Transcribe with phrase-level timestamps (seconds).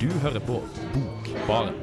[0.00, 0.62] Du hører på
[0.94, 1.74] Bokbaren.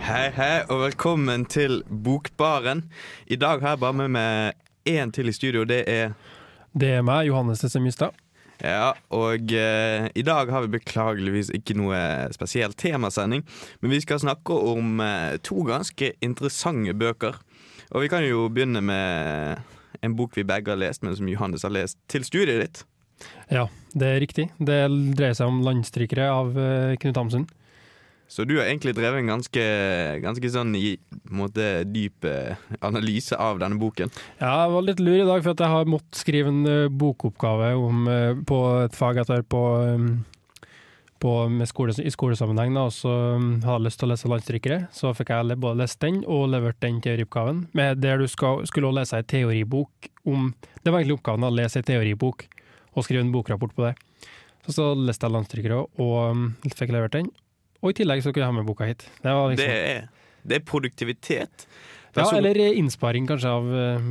[0.00, 2.82] Hei, hei, og velkommen til Bokbaren.
[3.26, 4.52] I dag har jeg bare med meg
[4.88, 5.64] én til i studio.
[5.64, 6.12] Det er
[6.72, 8.21] Det er meg, Johannes Tesse Mystad.
[8.62, 11.98] Ja, og eh, i dag har vi beklageligvis ikke noe
[12.34, 13.42] spesiell temasending,
[13.82, 17.40] men vi skal snakke om eh, to ganske interessante bøker.
[17.90, 19.58] Og vi kan jo begynne med
[20.02, 22.84] en bok vi begge har lest, men som Johannes har lest til studiet ditt.
[23.50, 23.66] Ja,
[23.98, 24.46] det er riktig.
[24.58, 24.78] Det
[25.18, 27.48] dreier seg om 'Landstrykere' av eh, Knut Hamsun.
[28.32, 29.62] Så du har egentlig drevet en ganske,
[30.22, 30.94] ganske sånn i,
[31.36, 34.08] måte, dyp eh, analyse av denne boken.
[34.38, 36.88] Ja, jeg var litt lur i dag, for at jeg har måttet skrive en eh,
[36.88, 40.70] bokoppgave om, eh, på et fag jeg tar på, eh,
[41.20, 41.34] på
[41.68, 44.80] skole, i skolesammenheng, da, og så um, hadde jeg lyst til å lese 'Landstrykere'.
[44.96, 48.94] Så fikk jeg både lest den og levert den teorioppgaven, med der du skal, skulle
[48.96, 52.48] lese ei teoribok om Det var egentlig oppgaven å lese ei teoribok
[52.96, 53.94] og skrive en bokrapport på det.
[54.64, 57.28] Så, så leste jeg 'Landstrykere' og um, fikk levert den.
[57.82, 59.06] Og i tillegg så kunne jeg ha med boka hit.
[59.22, 60.04] Det var liksom, Det er,
[60.46, 61.66] det er produktivitet.
[61.66, 64.10] ja, Person- eller innsparing kanskje av, eh,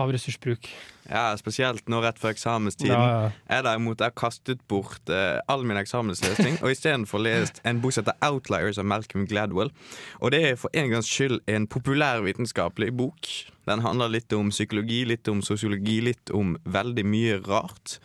[0.00, 0.68] av ressursbruk.
[1.10, 2.94] ja, spesielt nå rett før eksamenstiden.
[2.94, 3.30] Ja, ja.
[3.50, 8.04] Jeg derimot har kastet bort eh, all min eksamenslesning og istedenfor lest en bok som
[8.04, 9.72] heter 'Outliers' av Malcolm Gladwell.
[10.20, 13.26] Og det er for en gangs skyld en populærvitenskapelig bok.
[13.68, 17.98] Den handler litt om psykologi, litt om sosiologi, litt om veldig mye rart.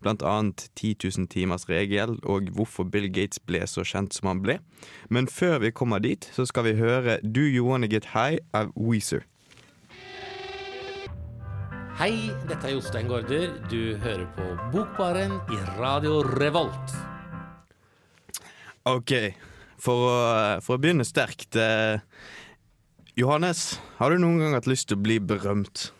[0.00, 4.44] Blant annet 10 000 timers regel og hvorfor Bill Gates ble så kjent som han
[4.44, 4.60] ble.
[5.08, 8.72] Men før vi kommer dit, så skal vi høre 'Do You Wanna Get High' av
[8.76, 9.26] Weezer.
[12.00, 13.50] Hei, dette er Jostein Gaarder.
[13.68, 16.94] Du hører på Bokbaren i Radio Revolt.
[18.88, 19.12] Ok,
[19.76, 20.14] for å,
[20.64, 22.00] for å begynne sterkt eh,
[23.20, 25.90] Johannes, har du noen gang hatt lyst til å bli berømt?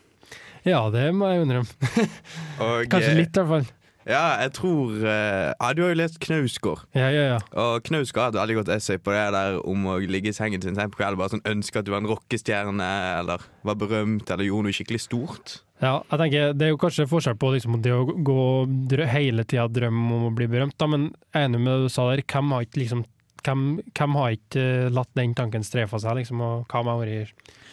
[0.64, 1.92] ja, det må jeg innrømme.
[2.96, 3.70] Kanskje litt, i hvert fall.
[4.08, 6.88] Ja, jeg tror eh, Ja, du har jo lest Knausgård.
[6.96, 7.40] Ja, ja, ja.
[7.60, 10.64] Og Knausgård hadde et veldig godt essay på det der om å ligge i sengen
[10.64, 14.32] sin sent på kvelden bare sånn ønske at du var en rockestjerne, eller var berømt,
[14.32, 15.60] eller gjorde noe skikkelig stort.
[15.80, 18.42] Ja, jeg tenker Det er jo kanskje forskjell på liksom, det å gå
[18.90, 21.88] drø hele tida drømme om å bli berømt, da, men jeg er enig med det
[21.88, 22.24] du sa der.
[22.28, 23.04] Hvem har ikke, liksom,
[23.46, 23.62] hvem,
[23.96, 27.22] hvem har ikke latt den tanken strefe seg, liksom, og hva med å være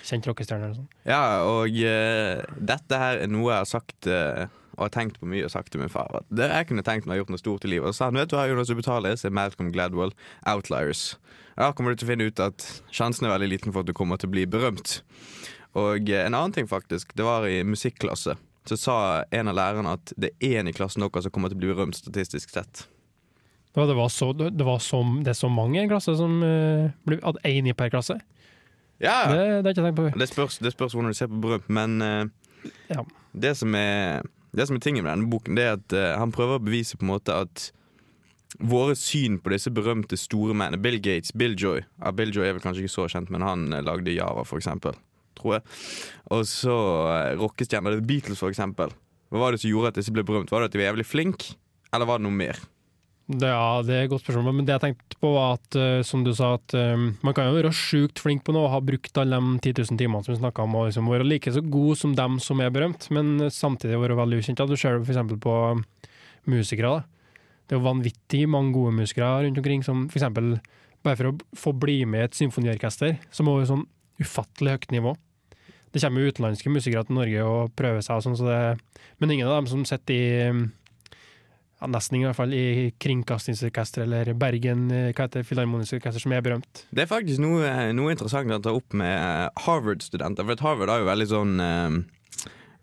[0.07, 0.71] kjent rockestjerne?
[0.77, 0.87] sånn?
[1.09, 4.47] Ja, og uh, dette her er noe jeg har sagt uh,
[4.77, 6.21] og har tenkt på mye og sagt til min far.
[6.21, 7.89] At det jeg kunne tenkt meg å gjort noe stort i livet.
[7.89, 10.13] Og sa han vet du hva, Jonas, du betaler er Malcolm Gladwell,
[10.47, 11.15] Outliers.
[11.57, 13.95] Da kommer du til å finne ut at sjansen er veldig liten for at du
[13.97, 14.99] kommer til å bli berømt.
[15.77, 17.13] Og eh, en annen ting, faktisk.
[17.17, 18.37] Det var i musikklasse.
[18.67, 18.97] Så sa
[19.31, 21.69] en av lærerne at det er én i klassen deres som kommer til å bli
[21.71, 22.87] berømt statistisk sett.
[23.77, 26.39] Ja, det, var så, det, var så, det er så mange i en klasse som
[26.41, 28.15] uh, blir At én i per klasse?
[28.97, 30.19] Ja, Det, det har ikke tenkt på.
[30.19, 33.03] Det spørs, det spørs hvordan du ser på berømt, men uh, Ja.
[33.37, 34.25] det, som er,
[34.57, 36.97] det som er tingen med denne boken, det er at uh, han prøver å bevise
[36.97, 37.67] på en måte at
[38.57, 42.57] våre syn på disse berømte store mennene Bill Gates, Bill Joy ja, Bill Joy er
[42.57, 44.97] vel kanskje ikke så kjent, men han eh, lagde Java, for eksempel.
[45.37, 45.67] Tror jeg.
[46.33, 46.77] Og så
[47.07, 48.01] uh, rockestjerner.
[48.07, 48.93] Beatles, for eksempel.
[49.31, 50.51] Hva var det som gjorde at disse ble berømt?
[50.51, 51.55] Var det at de var jævlig flinke,
[51.93, 52.59] eller var det noe mer?
[53.27, 56.21] Ja, det er et godt spørsmål, men det jeg tenkte på var at, uh, som
[56.23, 59.19] du sa, at eh, man kan jo være sjukt flink på noe og ha brukt
[59.19, 61.99] alle de 10 000 timene som vi snakka om, og liksom være like så god
[61.99, 64.63] som dem som er berømt, men samtidig være veldig ukjent.
[64.63, 65.35] Du ser det f.eks.
[65.43, 65.57] på
[66.47, 66.93] musikere.
[66.95, 67.17] da.
[67.67, 70.23] Det er jo vanvittig mange gode musikere rundt omkring, som f.eks.
[71.03, 73.87] bare for å få bli med i et symfoniorkester, som er over sånn
[74.23, 75.17] ufattelig høyt nivå.
[75.97, 79.33] Det kommer jo utenlandske musikere til Norge og prøver seg, og sånn, så det, men
[79.33, 80.27] ingen av dem som sitter i
[81.77, 86.33] ja, nesten i hvert fall i Kringkastingsorkester eller Bergen eh, hva heter Filharmonisk Orkester, som
[86.33, 86.85] er berømt.
[86.89, 90.47] Det er faktisk noe, noe interessant å ta opp med eh, Harvard-studenter.
[90.47, 91.99] For Harvard har jo veldig sånn eh,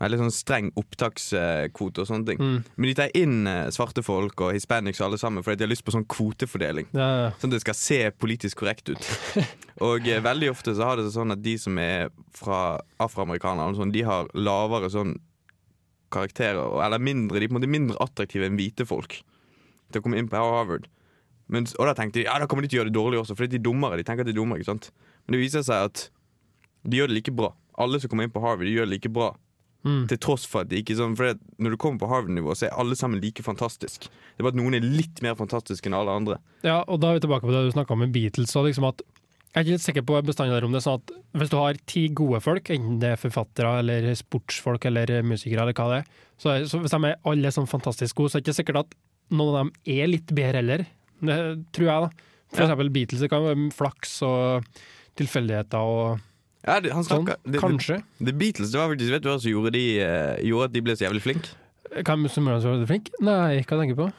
[0.04, 2.40] Veldig sånn streng opptakskvote og sånne ting.
[2.40, 2.56] Mm.
[2.76, 5.72] Men de tar inn eh, svarte folk og hispanics og alle sammen fordi de har
[5.72, 6.90] lyst på sånn kvotefordeling.
[6.92, 7.28] Ja, ja.
[7.40, 9.12] Sånn at det skal se politisk korrekt ut.
[9.84, 13.94] Og eh, veldig ofte så har det sånn at de som er fra afroamerikanere, sånn,
[13.94, 15.16] de har lavere sånn
[16.14, 19.16] karakterer, eller mindre, de er på en måte mindre attraktive enn hvite folk
[19.90, 20.86] til å komme inn på Harvard.
[21.50, 23.36] Men, og da tenkte de ja, da kommer de til å gjøre det dårlig også,
[23.36, 23.98] fordi de er dummere.
[24.00, 24.90] De tenker at de er dummere, ikke sant?
[25.24, 26.06] Men det viser seg at
[26.84, 27.50] de gjør det like bra.
[27.80, 29.32] Alle som kommer inn på Harvard, de gjør det like bra.
[29.84, 30.06] Mm.
[30.08, 32.78] Til tross for at det ikke sånn For når du kommer på Harvard-nivå, så er
[32.80, 34.06] alle sammen like fantastisk.
[34.08, 36.38] Det er bare at noen er litt mer fantastiske enn alle andre.
[36.64, 38.54] ja, og da er vi tilbake på det du snakka om med Beatles.
[38.56, 39.02] Og liksom at
[39.54, 41.76] jeg er ikke litt sikker på bestandig om det er sånn at hvis du har
[41.86, 46.08] ti gode folk, enten det er forfattere eller sportsfolk eller musikere eller hva det er,
[46.40, 48.96] så, så hvis de er alle sånn fantastisk gode, så er det ikke sikkert at
[49.30, 49.70] noen av dem
[50.00, 50.82] er litt bedre heller.
[51.22, 51.36] Det
[51.76, 52.10] tror jeg, da.
[52.54, 52.66] For Ja.
[52.66, 53.20] eksempel Beatles.
[53.22, 54.64] Det kan være flaks og
[55.20, 56.20] tilfeldigheter og
[56.66, 57.26] Ja, det, han sånn.
[57.28, 57.98] det, det, Kanskje.
[58.24, 60.80] The Beatles, det var faktisk Vet du hva som gjorde, de, uh, gjorde at de
[60.86, 61.48] ble så jævlig flinke?
[62.04, 63.10] Hvem som er så flink?
[63.20, 64.12] Nei, hva tenker du på?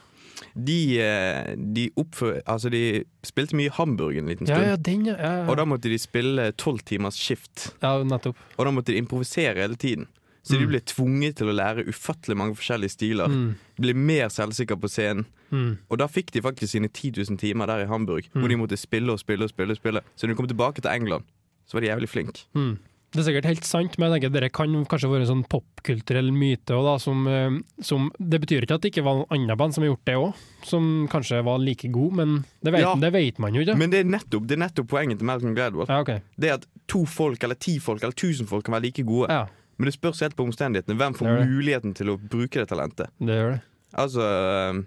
[0.56, 2.38] De, eh, de oppfør...
[2.48, 4.62] Altså, de spilte mye i Hamburg en liten stund.
[4.68, 5.16] ja, den, ja.
[5.20, 7.70] ja, Og da måtte de spille tolv timers skift.
[7.82, 8.36] ja nettopp.
[8.56, 10.06] Og da måtte de improvisere hele tiden.
[10.46, 10.68] Så de Mm.
[10.70, 13.26] ble tvunget til å lære ufattelig mange forskjellige stiler.
[13.28, 13.54] Mm.
[13.82, 15.24] Ble mer selvsikre på scenen.
[15.50, 15.78] Mm.
[15.90, 18.48] Og da fikk de faktisk sine 10 000 timer der i Hamburg, hvor Mm.
[18.48, 19.72] de måtte spille og spille og spille.
[19.72, 21.24] og spille Så når de kom tilbake til England,
[21.66, 22.44] så var de jævlig flink.
[22.54, 22.76] Mm.
[23.16, 26.74] Det er sikkert helt sant, men jeg tenker det kan kanskje være sånn popkulturell myte
[26.74, 27.54] også, da, som, eh,
[27.86, 30.16] som Det betyr ikke at det ikke var noen andre band som har gjort det
[30.20, 30.34] òg,
[30.66, 32.34] som kanskje var like gode, men
[32.66, 32.94] det vet, Ja.
[33.00, 33.76] det vet man jo ikke.
[33.78, 35.86] Men det er nettopp, det er nettopp poenget til Malcolm Gladwell.
[35.88, 36.20] Ja, okay.
[36.38, 39.30] Det er at to folk eller ti folk eller tusen folk kan være like gode.
[39.30, 39.46] Ja,
[39.78, 40.96] Men det spørs helt på omstendighetene.
[40.96, 43.08] Hvem får muligheten til å bruke det talentet?
[43.20, 43.62] det gjør det.
[43.94, 44.82] Altså eh,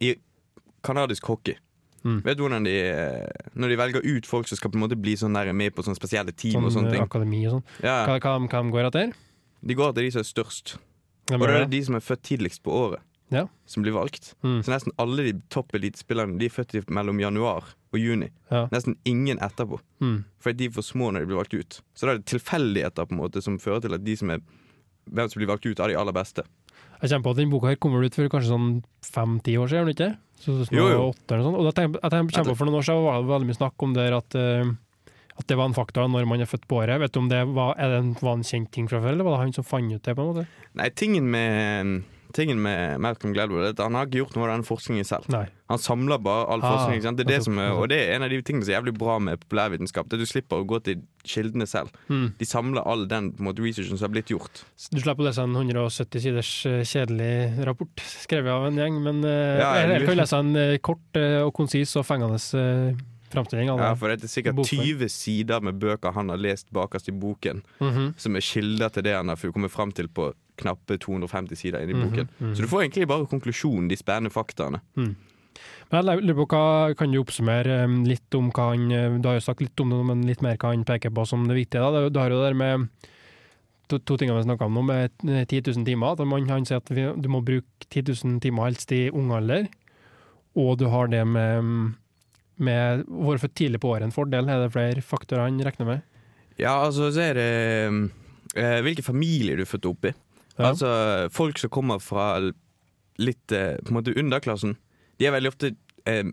[0.00, 0.14] I
[0.84, 1.56] kanadisk hockey
[2.04, 2.22] Mm.
[2.24, 4.96] Vet du hvordan de eh, Når de velger ut folk som skal på en måte
[4.98, 7.52] bli sånn der med på sånne spesielle team Sånn og sånne eh, ting akademi og
[7.60, 7.64] sånn.
[7.84, 9.12] ja, Hva, hva, hva de går etter?
[9.62, 10.76] De går til de som er størst.
[11.30, 13.00] Ja, Og det er de som er født tidligst på året,
[13.30, 13.46] Ja.
[13.64, 14.34] som blir valgt.
[14.42, 14.58] Mm.
[14.66, 18.28] Så nesten alle de topp elitespillerne De er født mellom januar og juni.
[18.50, 18.66] Ja.
[18.72, 19.78] Nesten ingen etterpå.
[20.02, 20.24] Mm.
[20.42, 21.80] Fordi de er for små når de blir valgt ut.
[21.94, 24.42] Så da er det tilfeldigheter på en måte som fører til at de som er
[25.10, 26.42] hvem som blir valgt ut av de aller beste.
[27.02, 28.68] Jeg kommer på at den boka her kommer ut for kanskje sånn
[29.02, 30.10] fem-ti år siden, gjør den ikke?
[30.42, 31.00] Så, så, Jo, jo.
[31.10, 31.56] Åtte, eller sånn.
[31.58, 33.58] Og da tenker, jeg tenker, kommer på For noen år siden var det veldig mye
[33.58, 34.70] snakk om det at, eh,
[35.38, 37.00] at det var en faktor når man er født på året.
[37.00, 39.38] Vet du om det var, det en, var en kjent ting fra før, eller var
[39.38, 40.16] det han som fant ut det?
[40.18, 40.46] på en måte?
[40.78, 42.02] Nei, tingen med,
[42.36, 45.26] tingen med Malcolm Gladwell er at han har ikke gjort noe av den forskningen selv.
[45.32, 45.46] Nei.
[45.72, 47.00] Han samler bare all Ah, forskning.
[47.16, 48.92] Det er det som er, og det er en av de tingene som er jævlig
[49.00, 50.08] bra med populærvitenskap.
[50.08, 51.88] Det er at Du slipper å gå til kildene selv.
[52.12, 52.26] Mm.
[52.40, 54.64] De samler all den måte, researchen som har blitt gjort.
[54.92, 59.24] Du slipper å lese en 170 siders eh, kjedelig rapport skrevet av en gjeng, men
[59.24, 62.92] eh, Ja, jeg, jeg jeg- kan lese en eh, kort og konsis og fengende uh,
[63.32, 63.70] framstilling.
[63.72, 64.84] Ja, for det er sikkert Bokform.
[64.84, 68.14] 20 sider med bøker han har lest bakerst i boken, Mhm.
[68.16, 71.92] som er kilder til det han har kommet fram til på knappe 250 sider inni
[71.92, 72.10] i -hmm.
[72.10, 72.28] boken.
[72.38, 72.54] mhm.
[72.54, 74.80] Så du får egentlig bare konklusjonen, de spennende faktaene.
[74.96, 79.28] Men jeg lurer på hva Kan du oppsummere eh, litt om hva han eh, Du
[79.28, 81.54] har jo sagt litt om det, men litt mer hva han peker på som det
[81.56, 81.80] viktige.
[81.92, 82.08] Da.
[82.08, 82.88] Du har jo det der med
[83.88, 86.24] to, to tingene vi snakka om nå, med eh, 10 000 timer.
[86.24, 89.68] Man, han sier at vi, du må bruke 10 000 timer helst i ung alder.
[90.56, 91.94] Og du har det med, mm,
[92.64, 94.50] med å være for tidlig på året en fordel.
[94.50, 96.04] Er det flere faktorer han regner med?
[96.60, 97.48] Ja, altså så er det
[98.56, 100.14] eh, hvilken familie du er født opp i.
[100.58, 100.68] Ja.
[100.72, 100.92] Altså
[101.32, 102.34] folk som kommer fra
[103.20, 104.76] litt eh, på en måte underklassen,
[105.20, 105.72] de er veldig ofte
[106.08, 106.24] eh,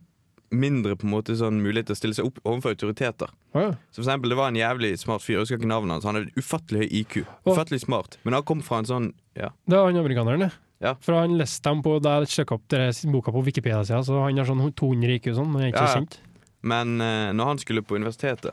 [0.49, 3.31] mindre på en måte sånn mulighet til å stille seg opp overfor autoriteter.
[3.53, 3.73] Ja.
[3.91, 6.07] Så for eksempel, Det var en jævlig smart fyr, jeg husker ikke navnet hans.
[6.09, 7.19] Han hadde ufattelig høy IQ.
[7.45, 8.17] Ufattelig smart.
[8.23, 9.51] Men han kom fra en sånn ja.
[9.69, 10.51] Det er han amerikaneren, det.
[10.79, 10.95] Ja.
[11.03, 14.47] For han leste dem på jeg sjekka opp dere boka på Wikipedia, så han har
[14.47, 16.19] sånn 200 IQ sånn, men er ikke Ja, kjent.
[16.61, 18.51] Men uh, når han skulle på universitetet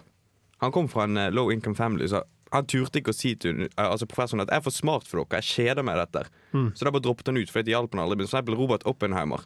[0.63, 2.23] Han kom fra en uh, low income family, så
[2.55, 5.23] han turte ikke å si til uh, altså professoren at 'jeg er for smart for
[5.23, 6.31] dere, jeg kjeder meg i dette'.
[6.53, 6.71] Mm.
[6.75, 8.17] Så da bare droppet han ut, for det hjalp han aldri.
[8.17, 9.45] Men for eksempel Robert Oppenheimer.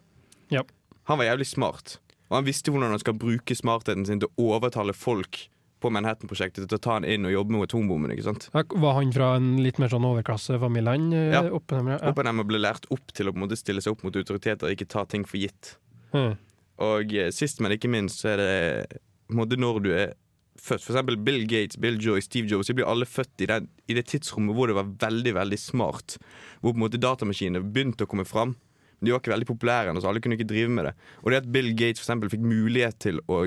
[0.50, 0.62] Ja.
[1.04, 1.98] Han var jævlig smart.
[2.30, 5.48] Og han visste hvordan han skal bruke smartheten sin til å overtale folk
[5.80, 8.12] på Manhattan-prosjektet til å ta han inn og jobbe med atombomben.
[8.14, 8.48] ikke sant?
[8.52, 11.12] Var han fra en litt mer sånn overklassefamilie?
[11.16, 11.42] eh, Ja.
[11.50, 12.10] Oppenheimer, ja.
[12.12, 14.76] Oppenheimer ble lært opp til å på en måte stille seg opp mot autoriteter og
[14.76, 15.76] ikke ta ting for gitt.
[16.12, 16.36] Hmm.
[16.78, 20.14] Og eh, sist, men ikke minst, så er det på en måte når du er
[20.60, 20.82] født.
[20.84, 22.66] For eksempel Bill Gates, Bill Joy, Steve Jobs.
[22.68, 26.18] De blir alle født i, den, i det tidsrommet hvor det var veldig veldig smart.
[26.60, 28.56] Hvor på en måte datamaskinene begynte å komme fram.
[29.00, 30.94] Men de var ikke veldig populære ennå, så alle kunne ikke drive med det.
[31.24, 33.38] Og det at Bill Gates for eksempel fikk mulighet til å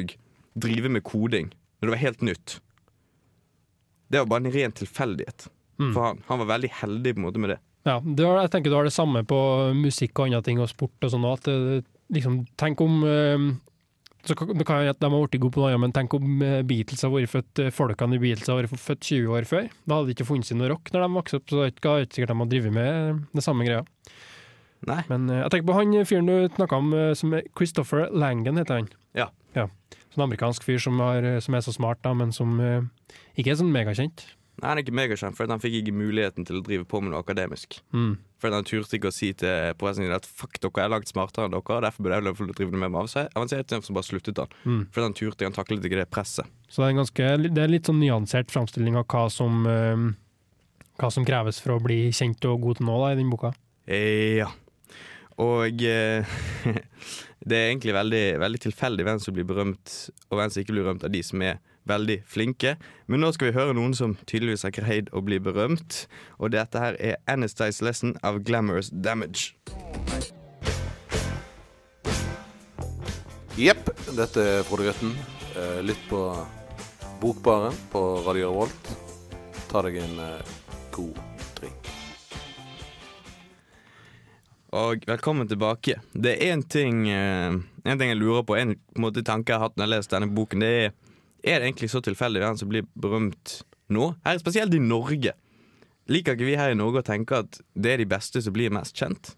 [0.58, 1.52] drive med koding
[1.84, 2.56] når det var helt nytt,
[4.14, 5.50] det var bare en ren tilfeldighet
[5.82, 5.90] Mm.
[5.96, 6.20] for han.
[6.30, 7.60] Han var veldig heldig på en måte med det.
[7.84, 9.38] Ja, det var, jeg tenker du har det samme på
[9.76, 11.26] musikk og andre ting, og sport og sånn.
[11.26, 11.50] At
[12.14, 13.48] liksom, tenk om øh,
[14.24, 16.62] så kan- Det kan at de har blitt gode på noe men tenk om eh,
[16.62, 19.68] Beatles har vært født, eh, folkene i Beatles har vært født 20 år før.
[19.88, 21.74] Da hadde det ikke funnet seg noe rock når de vokste opp, så det er
[21.74, 23.84] ikke sikkert de har drevet med det samme greia.
[24.90, 25.02] Nei.
[25.12, 28.60] Men eh, jeg tenker på han fyren du snakka om, eh, som er Christopher Langan
[28.60, 28.92] heter han.
[29.18, 29.30] Ja.
[29.58, 29.68] ja.
[30.14, 32.82] Sånn amerikansk fyr som, har, eh, som er så smart, da, men som uh,
[33.40, 34.26] ikke er sånn megakjent.
[34.62, 37.14] Nei, Han er ikke megakjent, for han fikk ikke muligheten til å drive på med
[37.14, 37.80] noe akademisk.
[37.96, 38.20] Mm.
[38.44, 41.48] For han turte ikke å si til professoren sin at fuck, dere er langt smartere
[41.48, 43.00] enn dere, derfor burde jeg drive med meg
[43.34, 44.54] avansert, så bare sluttet han.
[44.68, 44.82] Mm.
[44.94, 46.50] For han turte, han taklet ikke det presset.
[46.70, 50.06] Så det er, en ganske, det er litt sånn nyansert framstilling av hva som, uh,
[51.02, 53.56] hva som kreves for å bli kjent og god til nå da, i den boka.
[53.88, 54.52] Eh, Ja.
[55.42, 56.34] Og eh,
[57.48, 59.96] det er egentlig veldig, veldig tilfeldig hvem som blir berømt,
[60.30, 62.76] og hvem som ikke blir berømt av de som er veldig flinke.
[63.08, 66.06] Men nå skal vi høre noen som tydeligvis har greid å bli berømt.
[66.40, 69.54] Og dette her er Anastace Lesson av Glamorous Damage.
[73.60, 75.14] Jepp, dette er Frode Grøtten.
[75.54, 76.24] Eh, Lytt på
[77.22, 78.96] Bokbaren på Radio Revolt.
[79.70, 80.58] Ta deg en eh,
[80.96, 81.33] god
[84.74, 86.00] Og velkommen tilbake.
[86.18, 87.54] Det er en ting, eh,
[87.86, 90.14] en ting jeg lurer på, en, måte, tanke jeg har hatt når jeg har lest
[90.16, 90.64] denne boken.
[90.66, 90.94] Det er
[91.44, 93.62] er det egentlig så tilfeldig hvem som blir berømt
[93.92, 94.14] nå?
[94.24, 95.34] Her, Spesielt i Norge.
[96.08, 98.72] Liker ikke vi her i Norge å tenke at det er de beste som blir
[98.72, 99.34] mest kjent?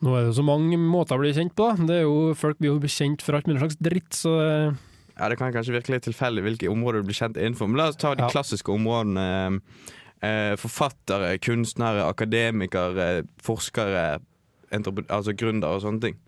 [0.00, 1.68] Nå er det jo så mange måter å bli kjent på.
[1.84, 4.78] Det er jo, folk blir jo kjent for alt mulig slags dritt, så eh,
[5.20, 7.90] Ja, Det kan kanskje virke litt tilfeldig hvilke områder du blir kjent innenfor, men la
[7.92, 8.30] oss ta de Ja.
[8.32, 9.60] klassiske områdene.
[10.20, 14.20] Eh, forfattere, kunstnere, akademikere, forskere,
[14.70, 16.18] altså gründere og sånne ting.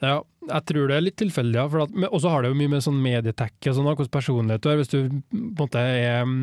[0.00, 1.58] ja, jeg tror det er litt tilfeldig.
[1.60, 4.70] Ja, og så har det jo mye med sånn medietekke og sånn, hvordan personlighet du
[4.70, 4.80] er.
[4.80, 6.40] Hvis du på en måte er mm,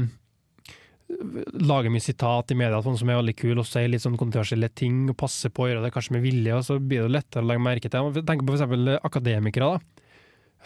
[1.71, 4.69] lager mye sitat i media sånn som er veldig kul, og sier litt sånn kontroversielle
[4.69, 7.45] ting, og passer på å gjøre det kanskje med vilje, og så blir det lettere
[7.45, 8.21] å legge merke til.
[8.21, 9.73] Tenk på eksempel akademikere.
[9.73, 10.07] da.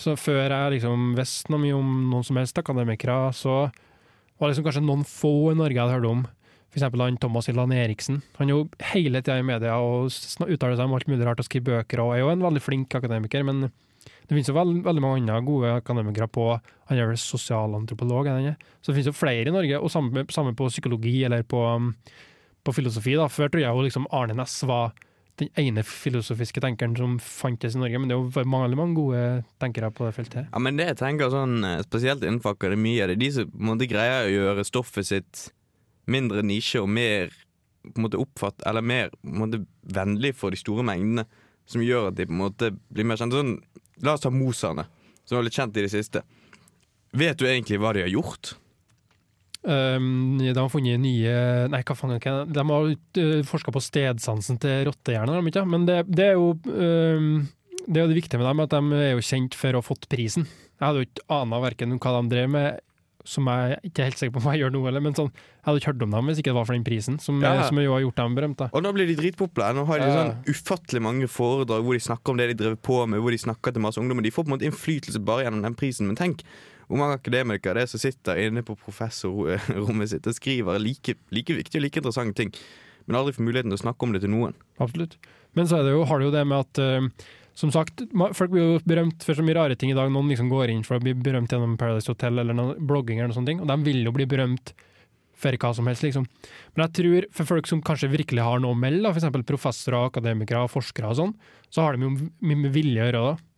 [0.04, 3.70] Så Før jeg liksom visste noe mye om noen som helst akademikere, så
[4.36, 6.26] var det liksom kanskje noen få i Norge jeg hadde hørt om.
[6.76, 8.20] Eksempel han Thomas Hylland Eriksen.
[8.36, 11.48] Han er jo hele tida i media og uttaler seg om alt mulig rart og
[11.48, 13.70] skriver bøker, og er jo en veldig flink akademiker, men
[14.26, 16.50] det finnes jo veld, veldig mange andre gode akademikere på
[16.90, 18.28] Han er vel sosialantropolog?
[18.82, 21.94] Så det finnes jo flere i Norge, og samme, samme på psykologi eller på, um,
[22.66, 23.16] på filosofi.
[23.18, 23.30] da.
[23.32, 24.94] Før tror jeg jo liksom Arne Næss var
[25.42, 29.24] den ene filosofiske tenkeren som fantes i Norge, men det er jo mange, mange gode
[29.60, 30.48] tenkere på det feltet.
[30.52, 33.60] Ja, men det jeg tenker sånn, eh, Spesielt innenfor akademia, det er de som på
[33.60, 35.50] en måte greier å gjøre stoffet sitt
[36.08, 37.34] mindre nisje og mer
[37.86, 41.28] på en måte oppfatt, eller mer på en måte vennlig for de store mengdene,
[41.70, 43.36] som gjør at de på en måte blir mer kjent.
[43.36, 43.58] Sånn,
[44.06, 44.88] la oss ta Moserne,
[45.26, 46.24] som var litt kjent i det siste.
[47.16, 48.56] Vet du egentlig hva de har gjort?
[49.66, 51.36] Um, de har funnet nye
[51.74, 52.34] Nei, hva faen ikke?
[52.54, 55.64] De har uh, forska på stedsansen til ikke?
[55.66, 57.48] Men det, det er jo um,
[57.88, 59.86] Det er jo det viktige med dem, at de er jo kjent for å ha
[59.86, 60.46] fått prisen.
[60.76, 62.80] Jeg hadde jo ikke ana verken hva de drev med,
[63.26, 65.82] som jeg ikke er helt sikker på om jeg gjør nå, men sånn, jeg hadde
[65.82, 67.56] ikke hørt om dem hvis ikke det var for den prisen, som, Ja.
[67.66, 68.70] som jo har gjort dem berømte.
[68.70, 69.78] Og nå blir de dritpopulære.
[69.78, 73.02] Nå har de sånn ufattelig mange foredrag hvor de snakker om det de driver på
[73.10, 74.26] med, hvor de snakker til masse ungdommer.
[74.26, 76.06] De får på en måte innflytelse bare gjennom den prisen.
[76.06, 76.46] Men tenk
[76.88, 81.58] hvor mange akademikere det er som sitter inne på professorrommet sitt og skriver like, like
[81.58, 82.54] viktige og like interessante ting,
[83.06, 84.56] men aldri får muligheten til å snakke om det til noen.
[84.82, 85.18] Absolutt.
[85.56, 88.04] Men så det jo, har det jo det med at eh, som sagt,
[88.36, 90.10] folk blir jo berømt for så mye rare ting i dag.
[90.12, 93.32] Noen liksom går inn for å bli berømt gjennom Paradise Hotel eller noen blogging eller
[93.32, 94.74] noen sånne ting, og de vil jo bli berømt
[95.40, 96.28] for hva som helst, liksom.
[96.76, 99.28] Men jeg tror for folk som kanskje virkelig har noe å melde, f.eks.
[99.48, 101.34] professorer, akademikere forskere og sånn,
[101.72, 103.50] så har de jo mye med vilje å gjøre det.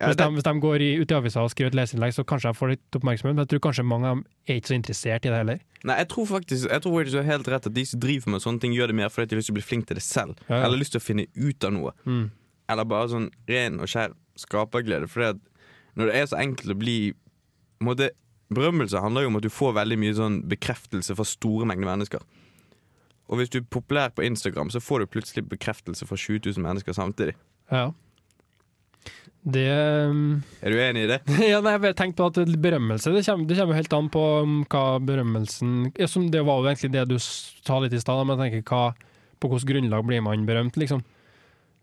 [0.00, 2.22] Ja, Hvis, de, hvis de går i, ut i avisa og skriver et leserinnlegg, så
[2.24, 4.76] kanskje jeg får litt oppmerksomhet, men jeg tror kanskje mange av dem er ikke så
[4.78, 5.58] interessert i det heller.
[5.84, 8.32] nei, jeg tror faktisk Jeg tror faktisk du har helt rett at de som driver
[8.32, 10.00] med sånne ting, gjør det mer fordi de har lyst til å bli flink til
[10.00, 10.40] det selv.
[10.48, 10.62] Ja, ja.
[10.64, 11.92] Eller lyst til å finne ut av noe.
[12.08, 12.24] Mm.
[12.72, 15.10] Eller bare sånn ren og skjær skaperglede.
[15.10, 15.36] For
[16.00, 16.98] når det er så enkelt å bli
[17.84, 18.12] måte,
[18.50, 22.24] Berømmelse handler jo om at du får veldig mye sånn bekreftelse fra store mengder mennesker.
[23.30, 26.64] Og hvis du er populær på Instagram, så får du plutselig bekreftelse fra 20 000
[26.64, 27.36] mennesker samtidig.
[27.70, 27.92] Ja.
[29.40, 29.66] Det
[30.64, 31.20] Er du enig i det?
[31.52, 34.24] Ja, nei, jeg tenkte på at berømmelse det kommer, det kommer helt an på
[34.72, 38.36] hva berømmelsen ja, som Det var jo egentlig det du sa litt i stad, men
[38.36, 41.02] jeg tenker hva, på hvilket grunnlag blir man berømt, liksom?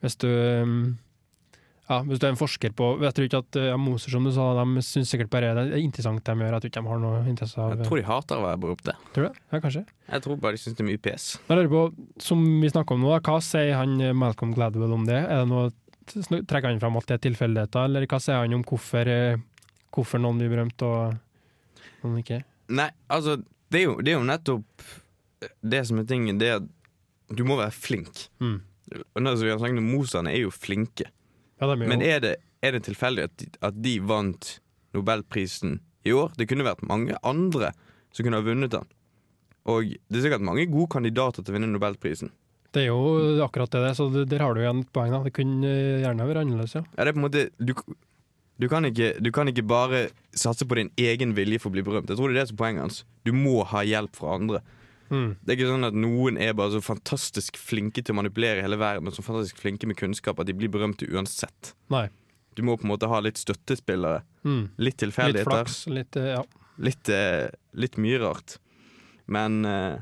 [0.06, 0.80] Hvis du um,
[1.88, 4.32] ja, hvis du er en forsker på Jeg tror ikke at ja, Moser, som du
[4.36, 6.58] sa, de syns sikkert bare det er interessant de gjør.
[6.58, 8.96] Jeg tror ikke de har noe interesse av Jeg tror de hater å være berømte.
[9.16, 9.44] Tror du det?
[9.54, 9.84] Ja, kanskje.
[10.12, 11.28] Jeg tror bare de syns det er mye pes.
[11.48, 11.84] Jeg lurer på,
[12.28, 15.22] som vi snakker om nå, hva sier han eh, Malcolm Gladwell om det?
[15.24, 15.72] Er det noe,
[16.08, 19.38] Trekker han fram alt det er tilfeldigheter, eller hva sier han om hvorfor, eh,
[19.96, 21.18] hvorfor noen blir berømt og
[22.04, 22.42] noen ikke?
[22.78, 23.38] Nei, altså,
[23.72, 24.88] det er jo, det er jo nettopp
[25.62, 26.68] det som er tingen, det er at
[27.38, 28.28] du må være flink.
[28.40, 28.62] Mm.
[28.96, 31.10] Og vi har sagt, Moserne er jo flinke.
[31.60, 34.54] Ja, er jo, Men er det, er det tilfeldig at, de- at de vant
[34.96, 36.32] Nobelprisen i år?
[36.40, 37.74] Det kunne vært mange andre
[38.16, 38.88] som kunne ha vunnet den.
[39.68, 42.32] Og det er sikkert mange gode kandidater til å vinne Nobelprisen.
[42.78, 45.12] Det er jo akkurat det, det, så det, der har du igjen et poeng.
[45.16, 45.24] da.
[45.26, 46.84] Det kunne eh, gjerne vært annerledes, ja.
[46.94, 47.74] Ja, det er på en måte du,
[48.62, 50.08] du, kan ikke, du kan ikke bare
[50.38, 52.14] satse på din egen vilje for å bli berømt.
[52.14, 53.04] Jeg tror det er det som er poenget hans.
[53.28, 54.64] Du må ha hjelp fra andre.
[55.10, 55.30] Mm.
[55.40, 58.80] Det er ikke sånn at noen er bare så fantastisk flinke til å manipulere hele
[58.80, 61.74] verden og så fantastisk flinke med kunnskap at de blir berømte uansett.
[61.94, 62.08] Nei.
[62.58, 64.24] Du må på en måte ha litt støttespillere.
[64.44, 64.64] Mm.
[64.82, 66.44] Litt Litt flaks, litt eh, ja.
[66.82, 68.58] litt, eh, litt mye rart.
[69.30, 70.00] Men eh,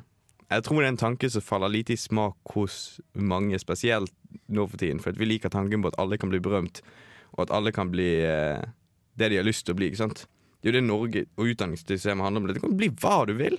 [0.51, 4.13] jeg tror det er en tanke som faller lite i smak hos mange, spesielt
[4.51, 5.01] nå for tiden.
[5.01, 6.81] For vi liker tanken på at alle kan bli berømt,
[7.35, 8.61] og at alle kan bli eh,
[9.17, 9.89] det de har lyst til å bli.
[9.89, 10.25] ikke sant?
[10.61, 12.53] Det er jo det Norge og utdanningssystemet handler om.
[12.53, 13.57] Du kan bli hva du vil,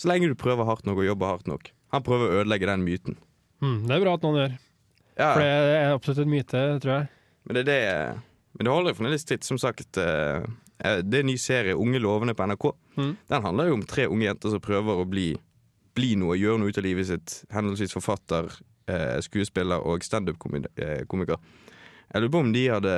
[0.00, 1.72] så lenge du prøver hardt nok og jobber hardt nok.
[1.92, 3.18] Han prøver å ødelegge den myten.
[3.60, 3.78] Mm.
[3.86, 4.58] Det er bra at noen gjør.
[5.20, 7.08] Ja, For det er absolutt en myte, tror jeg.
[7.44, 7.80] Men det det
[8.56, 9.44] Men det holder jo fremdeles tritt.
[9.46, 10.42] Som sagt, eh,
[10.82, 12.72] eh, det er en ny serie, Unge lovende, på NRK.
[12.96, 13.12] Mm.
[13.28, 15.36] Den handler jo om tre unge jenter som prøver å bli,
[16.00, 17.40] bli noe, gjøre noe ut av livet sitt.
[17.52, 18.48] Henholdsvis forfatter,
[18.88, 21.36] eh, skuespiller og standup-komiker.
[22.10, 22.94] Jeg lurer på om de hadde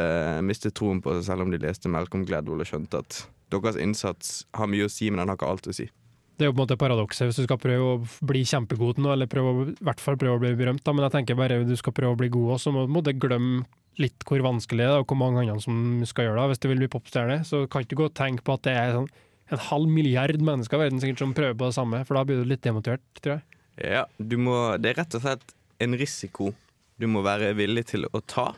[0.47, 4.47] mistet troen på seg selv om de leste Malcolm Gladwell og skjønte at deres innsats
[4.57, 5.91] har mye å si, men den har ikke alt å si.
[6.39, 9.13] Det er jo på en måte paradokset hvis du skal prøve å bli kjempegod noe,
[9.13, 10.81] eller prøve, i hvert fall prøve å bli berømt.
[10.87, 10.95] Da.
[10.97, 13.67] Men jeg tenker bare du skal prøve å bli god også, må du glemme
[14.01, 15.77] litt hvor vanskelig det er, og hvor mange andre som
[16.09, 16.55] skal gjøre det.
[16.55, 18.77] Hvis du vil bli popstjerne, så kan ikke du gå og tenke på at det
[18.81, 19.11] er sånn
[19.55, 22.43] en halv milliard mennesker i verden sikkert som prøver på det samme, for da blir
[22.43, 23.61] du litt demotivert, tror jeg.
[23.83, 26.53] Ja, du må, det er rett og slett en risiko
[27.01, 28.53] du må være villig til å ta.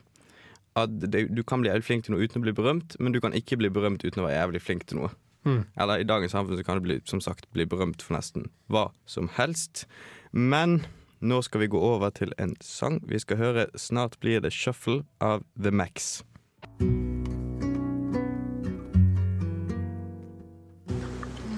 [0.78, 3.20] At det, du kan bli jævlig flink til noe uten å bli berømt, men du
[3.22, 5.12] kan ikke bli berømt uten å være jævlig flink til noe.
[5.44, 5.62] Mm.
[5.80, 8.88] Eller i dagens samfunn så kan du bli, som sagt bli berømt for nesten hva
[9.08, 9.86] som helst.
[10.32, 10.82] Men
[11.24, 13.00] nå skal vi gå over til en sang.
[13.06, 16.24] Vi skal høre 'Snart blir det shuffle' av The Max.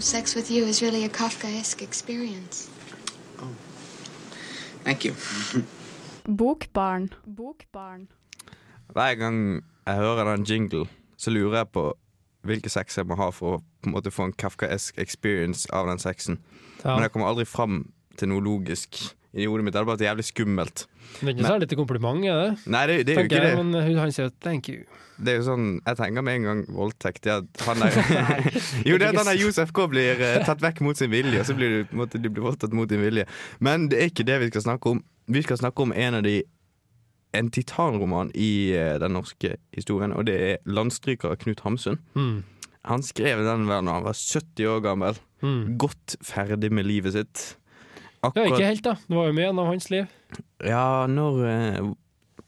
[0.00, 2.68] Sex with you is really a Kafkaesque experience.
[4.84, 5.14] Thank you.
[6.38, 7.10] Bokbarn.
[7.26, 8.08] Bokbarn.
[8.92, 10.86] Hver gang jeg hører den jingle,
[11.16, 11.98] så lurer jeg på
[12.42, 15.88] hvilken sex jeg må ha for å på en måte få en kafkaesk experience av
[15.88, 16.38] den sexen.
[16.84, 16.94] Ja.
[16.94, 18.98] Men jeg kommer aldri fram til noe logisk
[19.36, 19.74] i hodet mitt.
[19.74, 20.86] Det er bare jævlig skummelt.
[21.20, 22.52] Det er ikke særlig til kompliment, er det?
[22.72, 23.66] Nei, det, det er jo ikke jeg, det.
[23.66, 24.84] men han sier 'thank you'.
[25.16, 27.26] Det er jo sånn, Jeg tenker med en gang voldtekt.
[27.26, 27.94] Ja, han er,
[28.88, 31.46] Jo, det at han der Josef K blir uh, tatt vekk mot sin vilje, og
[31.48, 33.24] så blir du, måtte, du blir voldtatt mot din vilje.
[33.58, 35.00] Men det er ikke det vi skal snakke om.
[35.26, 36.42] Vi skal snakke om en av de
[37.36, 41.98] en titanroman i uh, den norske historien, og det er landstryker Knut Hamsun.
[42.14, 42.44] Mm.
[42.86, 45.18] Han skrev den da han var 70 år gammel.
[45.42, 45.76] Mm.
[45.80, 47.56] Godt ferdig med livet sitt.
[48.34, 48.94] Ja, ikke helt, da.
[49.06, 50.06] Det var jo med gjennom hans liv.
[50.64, 51.80] Ja, når eh,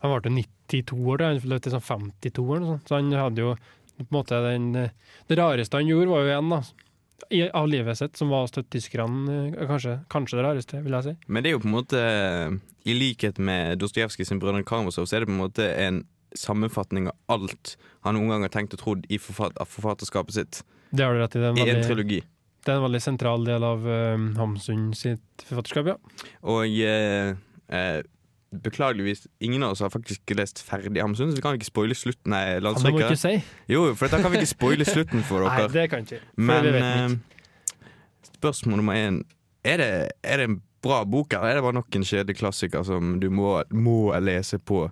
[0.03, 1.29] Han ble jo 92 år, da.
[1.33, 2.88] han levde til sånn 52 eller noe sånt.
[2.88, 3.55] Så han hadde jo
[3.99, 4.69] på en måte den
[5.27, 6.61] Det rareste han gjorde, var jo en da,
[7.35, 9.38] i, av livet sitt, som var å støtte tyskerne.
[9.59, 11.17] eh, Kanskje, kanskje det rareste, vil jeg si.
[11.27, 12.03] Men det er jo på en måte
[12.88, 16.05] I likhet med Dostojevskij sin 'Brødrene Karamazov', så er det på en måte en
[16.37, 20.62] sammenfatning av alt han noen gang har tenkt og trodd i forfat av forfatterskapet sitt.
[20.93, 21.38] Det har du rett i.
[21.41, 22.23] Det er en I en veldig, trilogi.
[22.66, 25.97] Det er en veldig sentral del av uh, Hamsun sitt forfatterskap, ja.
[26.42, 27.33] Og uh,
[27.73, 28.01] uh,
[28.64, 32.33] beklageligvis, ingen av oss har faktisk lest ferdig Hamsun, så vi kan ikke spoile slutten.
[32.35, 33.35] Nei, Ja, Det må ikke si.
[33.71, 35.66] Jo, for da kan vi ikke spoile slutten for dere.
[35.66, 36.23] Nei, det kan ikke.
[36.37, 37.21] Men
[38.38, 39.23] spørsmål nummer én
[39.66, 39.92] er det,
[40.23, 43.29] er det en bra bok, eller er det bare nok en kjedelig klassiker som du
[43.35, 44.87] må, må lese på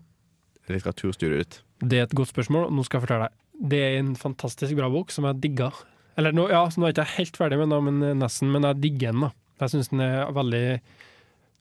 [0.70, 1.58] litteraturstudiet ditt?
[1.80, 3.42] Det er et godt spørsmål, og nå skal jeg fortelle deg.
[3.70, 5.70] Det er en fantastisk bra bok som jeg digga.
[6.16, 8.52] Eller nå, ja, så nå er jeg ikke helt ferdig med den, men eh, nesten,
[8.52, 9.26] men jeg digger den.
[9.26, 9.32] da.
[9.62, 10.64] Jeg syns den er veldig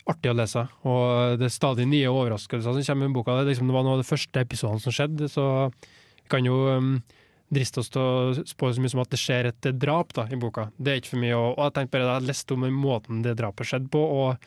[0.05, 3.39] artig å lese, og det er stadig nye overraskelser som kommer med boka.
[3.39, 6.59] Det, liksom, det var noe av de første episodene som skjedde, så vi kan jo
[6.77, 6.91] um,
[7.53, 10.27] driste oss til å spå så mye som at det skjer et eh, drap da,
[10.29, 10.67] i boka.
[10.77, 13.35] Det er ikke for mye, og, og jeg tenkte bare jeg leste om måten det
[13.41, 14.45] drapet skjedde på, og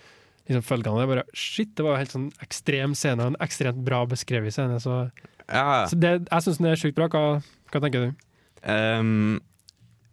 [0.48, 3.42] liksom følgene av det, bare shit, det var jo helt sånn ekstrem scene, og en
[3.44, 5.08] ekstremt bra beskrevet scene, så
[5.48, 7.08] Ja, så det, jeg syns den er sjukt bra.
[7.12, 7.40] Hva,
[7.72, 8.26] hva tenker du?
[8.68, 9.38] Ehm,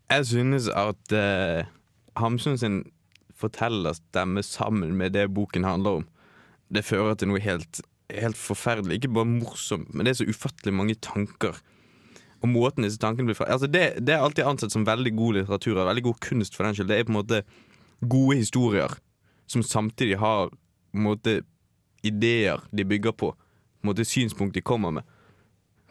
[0.10, 1.66] jeg synes at uh,
[2.20, 2.84] Hamsun sin
[3.36, 6.08] fortellerstemme sammen med det boken handler om,
[6.74, 7.82] det fører til noe helt,
[8.14, 9.00] helt forferdelig.
[9.00, 11.58] Ikke bare morsomt, men det er så ufattelig mange tanker.
[12.42, 15.40] Og måten disse tankene blir fra altså det, det er alltid ansett som veldig god
[15.40, 16.92] litteratur og veldig god kunst for den skyld.
[16.92, 17.42] Det er på en måte
[18.06, 18.94] gode historier
[19.50, 21.42] som samtidig har på en måte,
[22.06, 23.32] ideer de bygger på.
[23.34, 25.04] På en måte synspunkt de kommer med.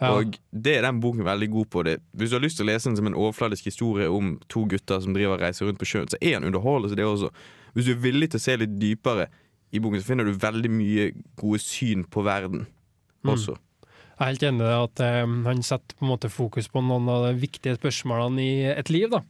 [0.00, 0.10] Ja.
[0.16, 1.82] Og det er den boken veldig god på.
[1.86, 4.64] det Hvis du har lyst til å lese den som en overfladisk historie om to
[4.66, 7.30] gutter som driver og reiser rundt på sjøen, så er den det også.
[7.74, 9.28] Hvis du er villig til å se litt dypere
[9.74, 12.66] i boken, så finner du veldig mye gode syn på verden
[13.54, 13.62] Mm.
[14.14, 16.82] Jeg er helt enig i det at eh, han setter på en måte fokus på
[16.84, 19.08] noen av de viktige spørsmålene i et liv.
[19.10, 19.22] da.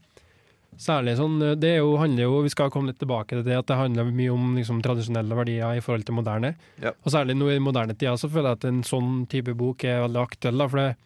[0.80, 3.56] Særlig sånn, eh, det er jo, handler jo, Vi skal komme litt tilbake til det,
[3.56, 6.54] at det handler mye om liksom, tradisjonelle verdier i forhold til moderne.
[6.82, 6.94] Ja.
[7.04, 10.02] Og særlig nå i moderne tida så føler jeg at en sånn type bok er
[10.04, 10.58] veldig aktuell.
[10.58, 10.96] da, for det,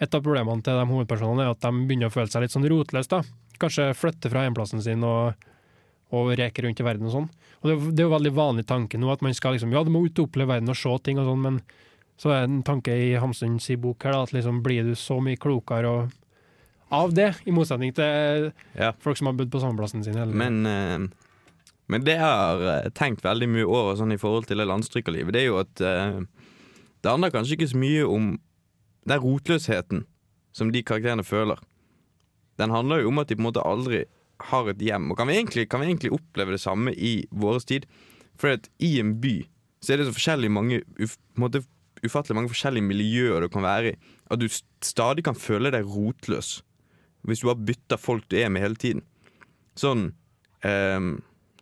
[0.00, 2.68] Et av problemene til de hovedpersonene er at de begynner å føle seg litt sånn
[2.70, 3.08] rotløse.
[3.08, 3.22] da.
[3.58, 5.34] Kanskje flytte fra hjemplassen sin og,
[6.14, 7.28] og reke rundt i verden og sånn.
[7.62, 9.90] Og det, det er jo veldig vanlig tanke nå at man skal liksom, ja, du
[9.90, 11.60] må ut og oppleve verden og se ting og sånn, men
[12.18, 15.18] så er det en tanke i Hamsuns bok her da, at liksom blir du så
[15.22, 16.14] mye klokere og
[16.94, 18.92] av det, i motsetning til Ja.
[18.98, 20.16] folk som har bodd på samleplassen sin.
[20.16, 21.08] Eller, Men, eh,
[21.88, 25.32] men det jeg har eh, tenkt veldig mye over sånn i forhold til det landstrykerlivet,
[25.32, 26.20] det er jo at eh,
[27.02, 28.38] det handler kanskje ikke så mye om
[29.08, 30.04] den rotløsheten
[30.52, 31.58] som de karakterene føler.
[32.58, 34.04] Den handler jo om at de på en måte aldri
[34.50, 35.10] har et hjem.
[35.10, 37.86] Og kan vi egentlig, kan vi egentlig oppleve det samme i vår tid?
[38.38, 39.46] For at i en by
[39.82, 41.62] så er det så forskjellig mange uf, måte,
[42.02, 43.96] ufattelig mange forskjellige miljøer du kan være i.
[44.30, 44.48] At du
[44.82, 46.62] stadig kan føle deg rotløs
[47.26, 49.02] hvis du har bytta folk du er med hele tiden.
[49.78, 50.12] Sånn
[50.66, 51.18] ehm,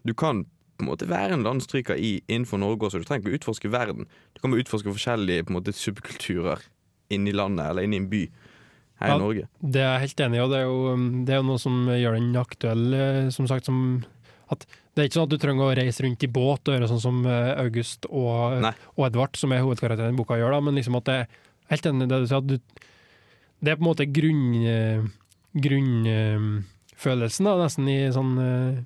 [0.06, 0.44] Du kan
[0.76, 3.00] på en måte være en landstryker i, innenfor Norge også.
[3.00, 4.06] Du trenger ikke å utforske verden.
[4.36, 6.60] Du kan utforske forskjellige måte, subkulturer
[7.10, 8.20] inni landet eller inni en by
[9.00, 9.16] her Ja.
[9.16, 9.46] i Norge.
[9.60, 10.78] Det er jeg helt enig i, og det er jo,
[11.24, 13.64] det er jo noe som gjør den aktuell, eh, som sagt.
[13.64, 14.04] Som
[14.52, 16.88] at det er ikke sånn at du trenger å reise rundt i båt og gjøre
[16.92, 18.62] sånn som eh, August og,
[18.96, 21.26] og Edvard, som er hovedkarakteren i boka, gjør, da, men liksom at det er
[21.72, 22.84] helt enig i det du sier, at du,
[23.60, 25.08] det er på en måte grunn, eh,
[25.56, 28.84] grunnfølelsen, da, nesten i sånn eh,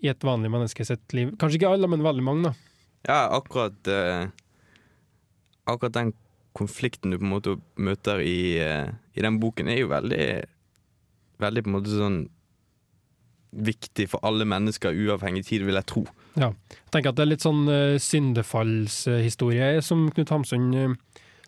[0.00, 1.32] i et vanlig menneske sitt liv.
[1.40, 2.52] Kanskje ikke alle, men veldig mange, da.
[3.08, 4.28] Ja, akkurat uh,
[5.64, 6.10] Akkurat den
[6.56, 10.26] konflikten du på en måte møter i, uh, i den boken, er jo veldig
[11.40, 12.20] Veldig på en måte sånn
[13.50, 16.04] viktig for alle mennesker, uavhengig tid, vil jeg tro.
[16.38, 16.52] Ja.
[16.52, 20.68] Jeg tenker at det er litt sånn uh, syndefallshistorie som Knut Hamsun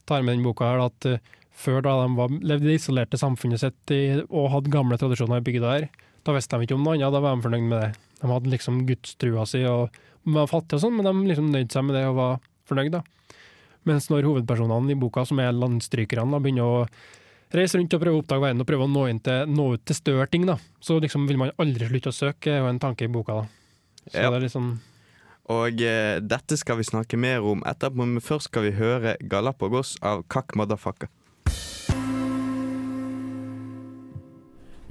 [0.09, 0.81] tar med den boka her.
[0.89, 1.07] At
[1.55, 5.43] før da de var, levde i det isolerte samfunnet sitt i, og hadde gamle tradisjoner
[5.43, 5.89] i bygda her,
[6.25, 7.93] da visste de ikke om noe annet, da var de fornøyd med det.
[8.23, 9.91] De hadde liksom gudstrua si og
[10.25, 12.39] var fattige og sånn, men de liksom nøyde seg med det og var
[12.71, 13.03] fornøyd, da.
[13.89, 16.85] Mens når hovedpersonene i boka, som er landstrykerne, begynner å
[17.53, 19.99] reise rundt og prøve å oppdage verden og prøve å nå, til, nå ut til
[19.99, 23.09] større ting, da, så liksom vil man aldri slutte å søke, er jo en tanke
[23.09, 23.43] i boka.
[23.43, 23.83] da.
[24.07, 24.31] Så Ja.
[24.31, 24.79] det er sånn
[25.51, 29.97] Og eh, dette skal vi snakke mer om etterpå, men først skal vi høre Galapagos
[30.01, 31.09] av Kakk Madafaka.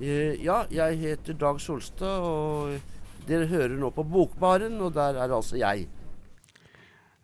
[0.02, 5.60] Ja, jeg heter Dag Solstad, og dere hører nå på Bokbaren, og der er altså
[5.62, 5.86] jeg.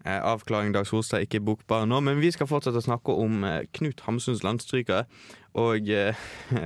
[0.06, 3.66] Eh, avklaring Dag Solstad, ikke bokbar nå, men vi skal fortsette å snakke om eh,
[3.74, 5.08] Knut Hamsuns landstrykere.
[5.58, 6.22] Og eh,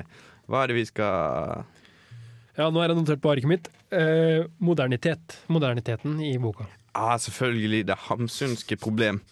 [0.51, 1.63] hva er det vi skal
[2.59, 3.71] Ja, nå er jeg notert på arket mitt.
[3.95, 5.39] Eh, modernitet.
[5.47, 6.67] Moderniteten i boka.
[6.91, 9.23] Ah, selvfølgelig det hamsunske problem.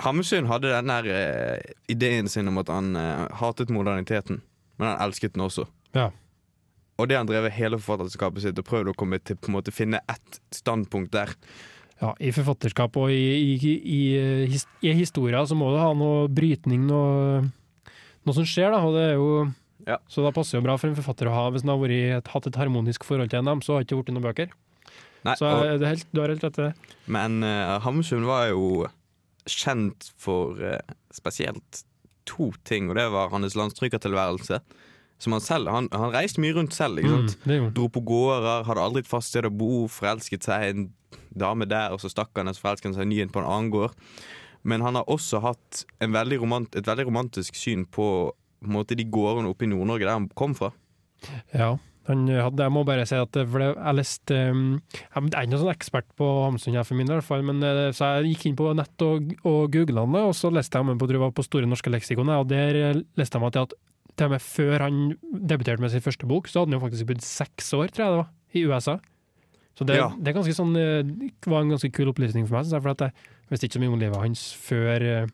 [0.00, 4.40] Hamsun hadde den der eh, ideen sin om at han eh, hatet moderniteten,
[4.80, 5.68] men han elsket den også.
[5.96, 6.10] Ja.
[6.98, 9.74] Og det han drevet hele forfatterskapet sitt og prøvd å komme til på en måte
[9.74, 11.30] finne ett standpunkt der.
[12.02, 14.00] Ja, I forfatterskap og i, i, i,
[14.50, 17.40] his, i historia så må du ha noe brytning, noe,
[18.26, 18.82] noe som skjer, da.
[18.86, 19.30] Og det er jo
[19.88, 19.96] Ja.
[20.10, 22.46] Så da passer jo bra for en forfatter å ha Hvis han har vært, hatt
[22.50, 24.50] et harmonisk forhold til en av dem, så har det ikke blitt noen bøker.
[25.24, 26.96] Nei, Så og, er det helt, du har helt rett i det.
[27.06, 28.86] men uh, Hamsun var jo
[29.48, 30.78] kjent for uh,
[31.14, 31.84] spesielt
[32.28, 34.60] to ting, og det var hans landstrykertilværelse.
[35.18, 37.34] Som han selv Han, han reiste mye rundt selv, ikke sant?
[37.34, 37.74] Mm, det gjorde han.
[37.78, 40.88] Dro på gårder, hadde aldri et fast sted å bo, forelsket seg en
[41.38, 43.48] dame der, og så stakk han, og så forelsket han seg ny inn på en
[43.48, 43.96] annen gård.
[44.68, 48.08] Men han har også hatt en veldig romant, et veldig romantisk syn på,
[48.62, 50.72] på måte, de gårdene oppe i Nord-Norge der han kom fra.
[51.54, 51.76] Ja.
[52.08, 55.50] Han hadde, jeg må bare si at for det, jeg leste um, Jeg er ikke
[55.50, 58.70] noen sånn ekspert på Hamsun, for min del, men eh, så jeg gikk inn på
[58.78, 61.92] nett og, og googla han, og så leste jeg om han på, på Store norske
[61.92, 63.76] leksikon, og der eh, leste jeg om til at
[64.18, 67.08] til og med før han debuterte med sin første bok, så hadde han jo faktisk
[67.08, 68.98] bodd seks år, tror jeg det var, i USA.
[69.78, 70.08] Så det, Ja.
[70.18, 73.12] det sånn, eh, var en ganske kul opplysning for meg, jeg, for at jeg
[73.50, 75.26] visste ikke så mye om livet hans før, eh,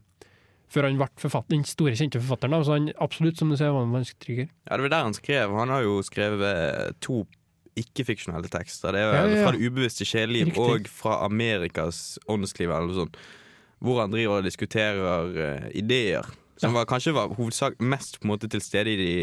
[0.69, 2.51] før han ble forfatter, den store, kjente forfatteren.
[2.51, 2.63] Da.
[2.63, 4.49] Så han absolutt, som du sier, var en landstrykker.
[4.69, 5.57] Ja, det var der han skrev.
[5.57, 7.27] Han har jo skrevet to
[7.75, 8.93] ikke-fiksjonelle tekster.
[8.93, 9.47] Det er ja, ja.
[9.47, 13.17] Fra det ubevisste kjæleliv og fra Amerikas åndsliv, eller noe sånt.
[13.83, 16.29] Hvor han driver og diskuterer uh, ideer.
[16.65, 19.15] Som var, kanskje var hovedsak mest på en måte til stede i de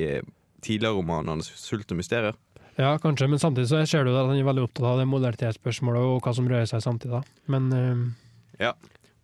[0.62, 2.38] tidligere romanene 'Sult og mysterier'.
[2.78, 6.02] Ja, kanskje, men samtidig så ser du at han er veldig opptatt av det modernitetsspørsmålet
[6.02, 7.24] og hva som rører seg samtidig.
[7.48, 8.16] Men Men
[8.60, 8.74] Ja.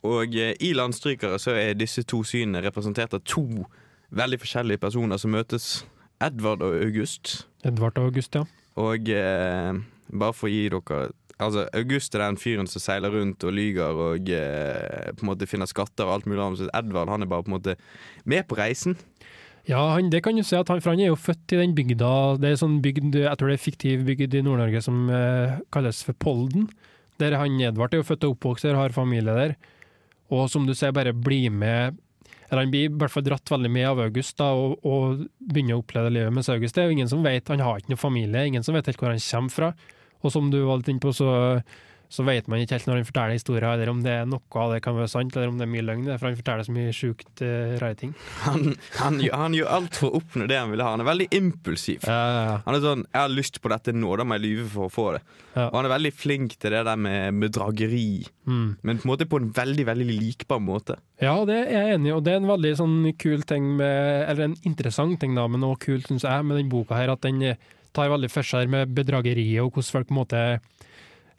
[0.03, 3.65] Og eh, i Landstrykere så er disse to synene representert av to
[4.13, 5.85] veldig forskjellige personer som møtes.
[6.21, 7.47] Edvard og August.
[7.65, 8.45] Edvard og August, ja.
[8.77, 9.73] Og eh,
[10.13, 13.99] bare for å gi dere Altså, August er den fyren som seiler rundt og lyger
[14.07, 16.63] og eh, på en måte finner skatter og alt mulig annet.
[16.63, 17.77] Så Edvard han er bare på en måte
[18.25, 18.97] med på reisen.
[19.67, 21.75] Ja, han, det kan du si at han, for han er jo født i den
[21.75, 25.57] bygda, det er sånn bygd, jeg tror det er fiktiv bygd i Nord-Norge som eh,
[25.75, 26.69] kalles for Polden.
[27.19, 29.57] Der han Edvard er jo født og oppvokst der, har familie der.
[30.31, 31.99] Og som du ser, bare blir med
[32.47, 35.75] eller Han blir i hvert fall dratt veldig med av August da, og, og begynner
[35.75, 36.31] å oppleve livet.
[36.31, 38.77] Mens August det er jo ingen som vet, han har ikke noe familie, ingen som
[38.77, 39.71] vet helt hvor han kommer fra.
[40.27, 41.31] Og som du var litt inne på, så,
[42.07, 44.71] så vet man ikke helt når han forteller historier, eller om det er noe av
[44.71, 46.05] det kan være sant, eller om det er mye løgn.
[46.13, 48.13] For han forteller så mye sjukt uh, rare ting.
[48.45, 48.69] Han,
[49.01, 50.93] han, han gjør alt for å oppnå det han vil ha.
[50.95, 52.07] Han er veldig impulsiv.
[52.07, 52.55] Ja, ja, ja.
[52.67, 54.93] Han er sånn 'Jeg har lyst på dette nå, da må jeg lyve for å
[54.93, 55.23] få det'.
[55.57, 55.65] Ja.
[55.67, 58.77] Og han er veldig flink til det der med bedrageri, Mm.
[58.87, 60.95] men på en måte på en veldig veldig likbar måte.
[61.19, 64.29] Ja, det er jeg enig i, og det er en veldig sånn kul ting med
[64.29, 67.21] Eller en interessant ting, da, men også kult, syns jeg, med den boka her, at
[67.27, 67.41] den
[67.97, 70.41] tar veldig for seg med bedrageriet og hvordan folk på en måte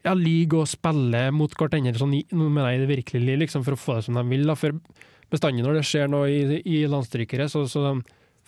[0.05, 3.97] ja, lyver og spiller mot hverandre, sånn, i- det virkelige liv, liksom, for å få
[3.99, 4.47] det som de vil.
[4.47, 4.55] Da.
[4.59, 4.77] For
[5.31, 7.97] bestandig når det skjer noe i, i landstrykere, så, så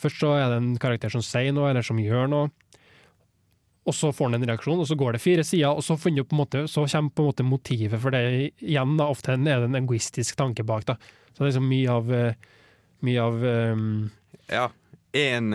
[0.01, 2.51] først så er det en karakter som sier noe, eller som gjør noe,
[3.89, 5.97] og så får han en reaksjon, og så går det fire sider, og så,
[6.37, 8.97] måte, så kommer på en måte motivet for det igjen.
[9.01, 10.85] da, Ofte er det en egoistisk tanke bak.
[10.87, 10.95] da.
[11.35, 12.35] Så det er liksom mye av, eh,
[13.03, 14.11] mye av um,
[14.49, 14.69] Ja.
[15.13, 15.53] En,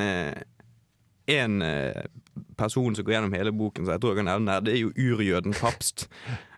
[1.31, 2.03] en eh,
[2.57, 4.83] person som går gjennom hele boken, så jeg tror jeg kan nevne her, det er
[4.83, 6.07] jo urjøden Papst.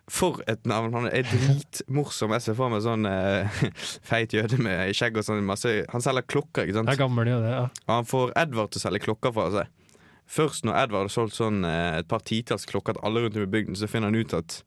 [0.08, 0.94] For et navn!
[0.96, 2.32] Han er dritmorsom.
[2.32, 3.58] Jeg ser for meg sånn eh,
[4.10, 6.88] feit jøde med skjegg og sånn masse Han selger klokker, ikke sant?
[6.88, 7.66] Det er gammel, ja, det, ja.
[7.84, 9.74] Og han får Edvard til å selge klokker for seg.
[10.28, 13.44] Først når Edvard har solgt sånn eh, et par titalls klokker til alle rundt om
[13.44, 14.62] i bygden, så finner han ut at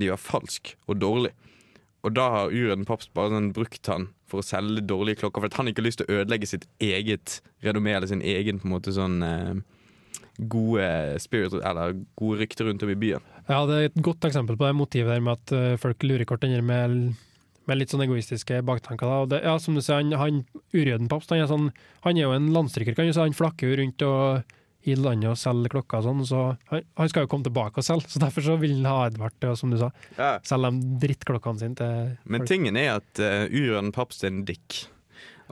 [0.00, 1.32] de var falsk og dårlig.
[2.02, 5.60] Og da har Ureden Paps bare sånn brukt han for å selge dårlige klokker, for
[5.60, 8.74] han ikke har lyst til å ødelegge sitt eget renommé eller sin egen på en
[8.74, 9.60] måte sånn eh,
[10.50, 10.86] gode
[11.22, 13.28] spirit, eller gode rykter rundt om i byen.
[13.48, 16.24] Ja, det er et godt eksempel på det motivet der med at uh, folk lurer
[16.24, 17.14] der med,
[17.68, 19.06] med litt sånn egoistiske baktanker.
[19.06, 19.20] Da.
[19.22, 21.70] Og det, ja, som du sier, han, han urjøden Paps han er, sånn,
[22.06, 23.22] han er jo en landstryker, kan du si.
[23.22, 27.08] Han flakker jo rundt og i landet og selge klokker og sånn, så han, han
[27.08, 28.08] skal jo komme tilbake og selge.
[28.10, 30.38] Så derfor så vil han ha Edvard til å, som du sa, Ja.
[30.42, 34.86] selge de drittklokkene sine til Men tingen er at uh, Ureden Papst er en dick.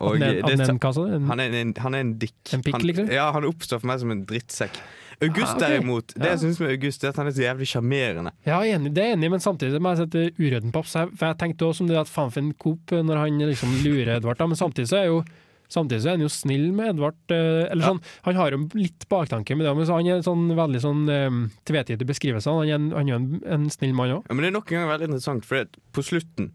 [0.01, 2.33] Og Han er- det- han er en han er en, han er en dick.
[2.55, 3.11] En pikk, liksom?
[3.13, 4.79] Ja, han oppstår for meg som en drittsekk.
[5.23, 5.69] August Ah, okay.
[5.69, 6.31] derimot, det Ja.
[6.31, 8.31] jeg synes med August, er at han er så jævlig sjarmerende.
[8.47, 10.87] Ja, enig, det er enig, men samtidig må jeg sette urøden papp.
[10.87, 13.69] jeg- For jeg tenkte også om det at faen for en Coop når han liksom
[13.85, 15.25] lurer Edvard, da, men samtidig så er jo
[15.71, 17.19] Samtidig så er han jo snill med Edvard.
[17.31, 20.27] eh, Eller sånn, Han har jo litt baktanke med det, men så han er en
[20.27, 22.51] sånn veldig sånn um, tvetydig beskrivelse.
[22.51, 23.29] Han er en, han er jo en,
[23.59, 24.25] en snill mann òg.
[24.27, 26.51] Ja, men det er nok en gang veldig interessant, for på slutten,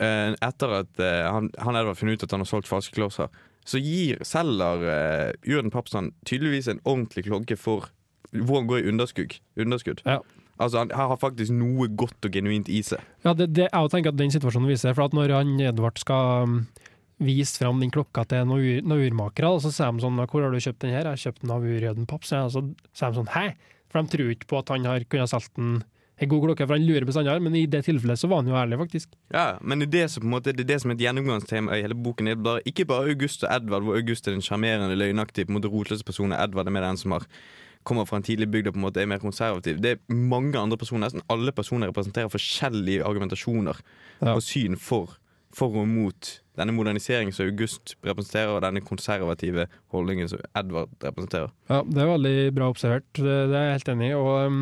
[0.00, 3.28] eh, etter at han, han Edvard finner ut at han har solgt falske klosser,
[3.66, 7.90] så gir, selger uh, Jørgen Papsand tydeligvis en ordentlig klokke for
[8.30, 9.38] hvor han går i underskudd.
[9.56, 10.02] underskudd.
[10.06, 10.20] Ja.
[10.58, 13.02] Altså, han, han har faktisk noe godt og genuint i seg.
[13.26, 16.62] Ja, det, det, jeg tenker at den situasjonen viser for at når han Edvard skal
[17.22, 20.42] vise fram den klokka til noen ur, noen urmakere, og så sier de sånn 'Hvor
[20.42, 22.24] har du kjøpt den her?' 'Jeg har kjøpt den av urøden, papp'.
[22.24, 22.60] Så så
[22.92, 23.54] sier de sånn 'Hæ?'
[23.88, 25.84] For de tror ikke på at han har kunnet solgt den
[26.18, 28.54] en god klokke, for han lurer bestandig, men i det tilfellet så var han jo
[28.56, 29.08] ærlig, faktisk.
[29.32, 31.04] Ja, men det er det som, på en måte, det er det som er et
[31.04, 32.24] gjennomgangstema i hele boken.
[32.24, 35.52] Det er bare, ikke bare August og Edvard, hvor August er den sjarmerende, løgnaktige, på
[35.52, 36.32] en måte rotløse personen.
[36.32, 37.26] Edvard er med den som har
[37.84, 39.78] kommer fra en tidlig bygd og på en måte er mer konservativ.
[39.80, 43.76] Det er mange andre personer, Nesten alle personer representerer forskjellige argumentasjoner
[44.22, 44.34] Ja.
[44.34, 45.18] og syn for,
[45.56, 51.52] for og mot denne moderniseringen som August representerer, og denne konservative holdningen som Edvard representerer.
[51.70, 54.18] Ja, det er veldig bra observert, det, er jeg helt enig i.
[54.18, 54.60] Og, um,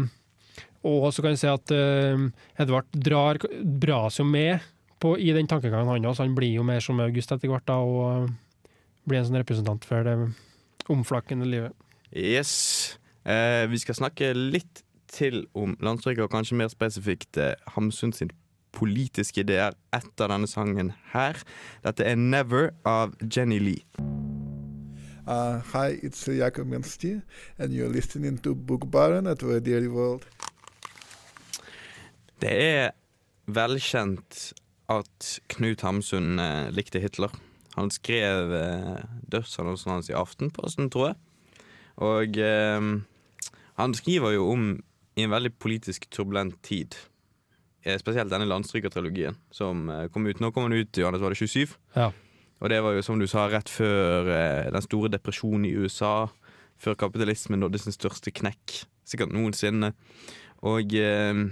[0.91, 2.25] og så kan jeg si at uh,
[2.63, 4.65] Edvard drar, dras jo med
[5.03, 6.27] på, i den tankegangen han også.
[6.27, 8.69] Han blir jo mer som August etter hvert, da, og uh,
[9.09, 10.19] blir en sånn representant for det
[10.93, 11.75] omflakkende livet.
[12.15, 12.99] Yes.
[13.27, 18.33] Uh, vi skal snakke litt til om landstryket, og kanskje mer spesifikt eh, Hamsun sin
[18.75, 21.39] politiske ideer etter denne sangen her.
[21.85, 23.85] Dette er 'Never' av Jenny Lee.
[25.27, 27.23] Uh, hi, it's Jakob Mensti,
[27.59, 30.27] and you're listening to Book Baron at Radio World.
[32.41, 32.91] Det er
[33.47, 34.53] velkjent
[34.93, 37.33] at Knut Hamsun eh, likte Hitler.
[37.75, 39.01] Han skrev eh,
[39.33, 41.17] dødsannonsen hans i Aftenposten, tror jeg.
[42.05, 42.91] Og eh,
[43.81, 44.69] han skriver jo om
[45.17, 46.99] i en veldig politisk turbulent tid.
[47.85, 50.41] Eh, spesielt denne landstrykertrilogien som eh, kom ut.
[50.41, 51.77] Nå kom den ut, Johannes, var det 27?
[51.97, 52.11] Ja.
[52.63, 56.31] Og det var jo, som du sa, rett før eh, den store depresjonen i USA.
[56.81, 59.93] Før kapitalismen nådde sin største knekk, sikkert noensinne.
[60.65, 61.45] Og eh,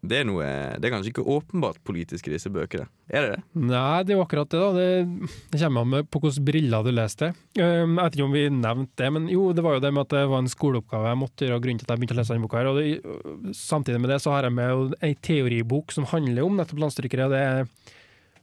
[0.00, 0.44] det er noe
[0.80, 2.86] Det er kanskje ikke åpenbart politisk i disse bøkene.
[3.10, 3.40] Er det det?
[3.68, 4.70] Nei, det er jo akkurat det, da.
[4.72, 7.30] Det, det kommer an med på hvilke briller du leser det.
[7.60, 10.06] Um, jeg vet ikke om vi nevnte det, men jo, det var jo det med
[10.06, 12.20] at det var en skoleoppgave jeg måtte gjøre, og grunnen til at jeg begynte å
[12.20, 12.62] lese denne boka.
[12.62, 12.70] her.
[12.70, 16.80] Og det, samtidig med det så har jeg med ei teoribok som handler om nettopp
[16.86, 17.28] landstrykere.
[17.34, 17.66] Det er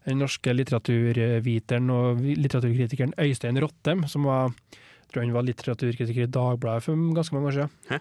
[0.08, 6.32] den norske litteraturviteren og litteraturkritikeren Øystein Rottem, som var, jeg tror han var litteraturkritiker i
[6.38, 7.74] Dagbladet for ganske mange år siden.
[7.89, 8.00] Hæ?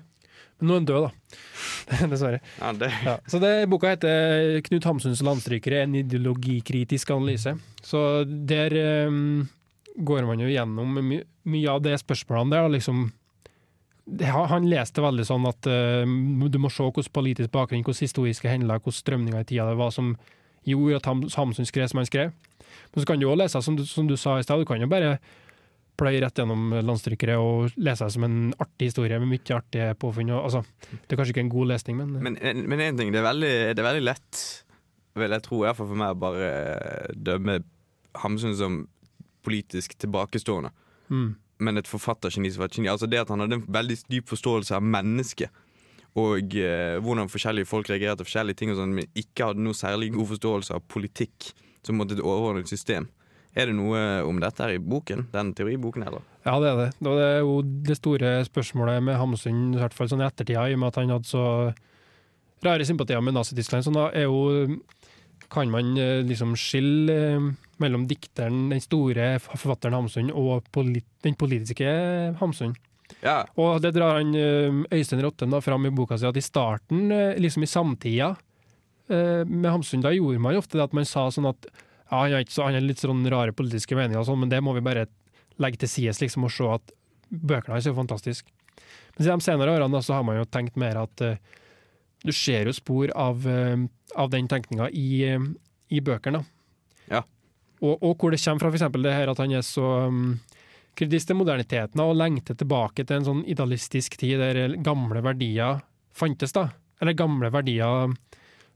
[0.59, 1.41] Men nå er han død, da.
[2.13, 2.41] Dessverre.
[2.61, 7.59] Ja, det Ja, så det, Boka heter 'Knut Hamsuns landstrykere en ideologikritisk analyse'.
[7.83, 9.49] Så der um,
[9.97, 12.69] går man jo gjennom my mye av det spørsmålene der.
[12.73, 13.13] Liksom,
[14.51, 18.83] han leste veldig sånn at uh, du må se hvordan politisk bakgrunn, hvordan historiske hendelser,
[18.83, 20.17] hvordan strømninger i tida det var som
[20.67, 22.33] gjorde at Ham- Hamsun skrev som han skrev.
[22.95, 24.81] Men så kan du òg lese, som du, som du sa i stad, du kan
[24.81, 25.19] jo bare
[25.97, 30.35] pløye rett gjennom landstrykere og lese det som en artig historie med mye artige påfunn.
[30.37, 33.29] Altså, det er kanskje ikke en god lesning, men, Men, men en ting, det er
[33.29, 34.43] veldig, det er veldig lett,
[35.17, 36.51] vil jeg tro, i hvert fall for meg, å bare
[37.17, 37.61] dømme
[38.17, 38.85] Hamsun som
[39.45, 40.73] politisk tilbakestående.
[41.09, 41.35] mm.
[41.59, 42.89] Men et forfattergeni som var et geni.
[42.93, 45.63] Altså det at han hadde en veldig dyp forståelse av mennesket.
[46.21, 49.77] Og eh, hvordan forskjellige folk reagerte på forskjellige ting, og sånn, men ikke hadde noe
[49.77, 51.51] særlig god forståelse av politikk
[51.85, 53.09] som måtte et overordnet system.
[53.57, 55.27] Er det noe om dette her i boken?
[55.33, 56.25] Den teoriboken, eller?
[56.45, 56.89] Ja, det er det.
[57.01, 57.55] Og det er jo
[57.89, 60.99] det store spørsmålet med Hamsun, i hvert fall sånn i ettertida, i og med at
[61.01, 61.45] han hadde så
[62.67, 63.87] rare sympatier med Nazi-Tyskland.
[63.87, 64.81] Så da er jo
[65.47, 67.45] Kan man eh, liksom skille eh,
[67.79, 71.87] mellom dikteren, den store forfatteren Hamsun, og polit, den politiske
[72.41, 72.73] Hamsun?
[73.23, 73.45] Ja.
[73.55, 77.15] Og det drar han eh, Øystein Rotten da fram i boka si, at i starten,
[77.39, 78.35] liksom i samtida
[79.07, 81.69] med Hamsun, da gjorde man ofte det at man sa sånn at
[82.11, 84.63] ja, han har så, han har litt sånn rare politiske meninger, og sånn, men det
[84.63, 85.07] må vi bare
[85.63, 86.93] legge til side liksom, og se at
[87.29, 88.53] bøkene hans er jo fantastiske.
[89.17, 91.39] Men i de senere årene så har man jo tenkt mer at uh,
[92.23, 93.79] du ser jo spor av, uh,
[94.15, 95.49] av den tenkninga i, uh,
[95.89, 96.45] i bøkene.
[97.11, 97.25] Ja.
[97.81, 100.39] Og, og hvor det kommer fra, eksempel det her at han er så um,
[100.97, 105.83] kritisk til moderniteten og lengter tilbake til en sånn idealistisk tid der gamle verdier
[106.17, 106.71] fantes, da.
[107.01, 108.15] Eller gamle verdier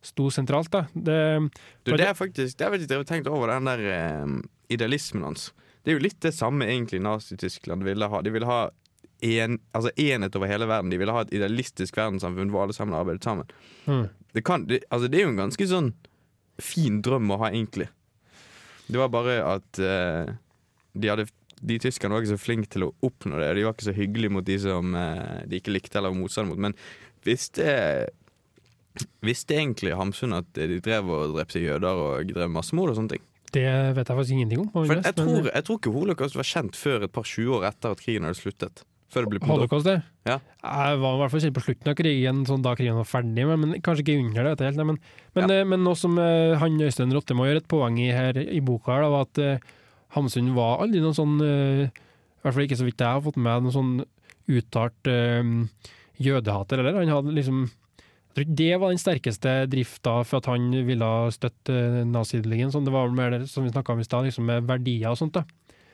[0.03, 0.87] sto sentralt, da.
[0.95, 1.19] Det,
[1.85, 4.37] Du, det er faktisk Det har jeg faktisk tenkt over, den der eh,
[4.73, 5.51] idealismen hans.
[5.85, 8.21] Det er jo litt det samme egentlig Nazi-Tyskland ville ha.
[8.23, 8.61] De ville ha
[9.21, 10.93] en, altså enhet over hele verden.
[10.93, 13.49] De ville ha et idealistisk verdenssamfunn hvor alle sammen arbeidet sammen.
[13.87, 14.07] Mm.
[14.33, 15.91] Det, kan, det, altså det er jo en ganske sånn
[16.61, 17.89] fin drøm å ha, egentlig.
[18.91, 20.33] Det var bare at eh,
[20.93, 21.29] de hadde
[21.61, 23.51] de tyskerne var ikke så flinke til å oppnå det.
[23.59, 26.49] De var ikke så hyggelige mot de som eh, de ikke likte eller var motstand
[26.49, 26.61] mot.
[26.61, 26.77] Men
[27.27, 27.67] visste,
[29.25, 33.27] visste egentlig Hamsun at de drev og drepte jøder og drev massemord og sånne ting?
[33.55, 34.69] det vet jeg faktisk ingenting om.
[34.75, 37.95] For jeg, tror, jeg tror ikke holocaust var kjent før et par 20 år etter
[37.95, 38.85] at krigen hadde sluttet.
[39.11, 39.97] Holocaust, det?
[40.29, 40.37] Ja.
[40.63, 43.47] Jeg var i hvert fall kjent på slutten av krigen, sånn da krigen var ferdig,
[43.49, 44.69] men, men kanskje ikke under det.
[44.69, 44.83] helt.
[44.87, 45.01] Men,
[45.35, 45.67] men, ja.
[45.67, 48.95] men noe som uh, han Øystein Rotte må gjøre et poeng i her i boka,
[48.95, 49.75] her, da, var at uh,
[50.15, 53.37] Hamsun var aldri noen sånn eh, I hvert fall ikke så vidt jeg har fått
[53.39, 53.93] med noen sånn
[54.51, 55.53] uttalt eh,
[56.19, 56.99] jødehater heller.
[56.99, 57.61] Han hadde liksom
[58.31, 62.71] jeg tror ikke det var den sterkeste drifta for at han ville støtte eh.
[62.71, 65.19] Sånn, det var mer det som vi snakka om i stad, liksom med verdier og
[65.19, 65.35] sånt.
[65.35, 65.43] da.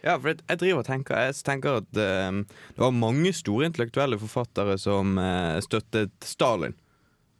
[0.04, 2.42] Ja, for jeg, driver og tenker Jeg tenker at eh,
[2.76, 6.76] det var mange store intellektuelle forfattere som eh, støttet Stalin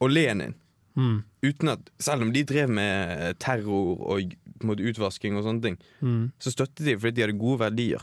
[0.01, 0.57] og Lenin.
[0.97, 1.23] Mm.
[1.45, 6.33] Uten at, selv om de drev med terror og måte, utvasking og sånne ting, Mm.
[6.41, 8.01] så støttet de fordi de hadde gode verdier.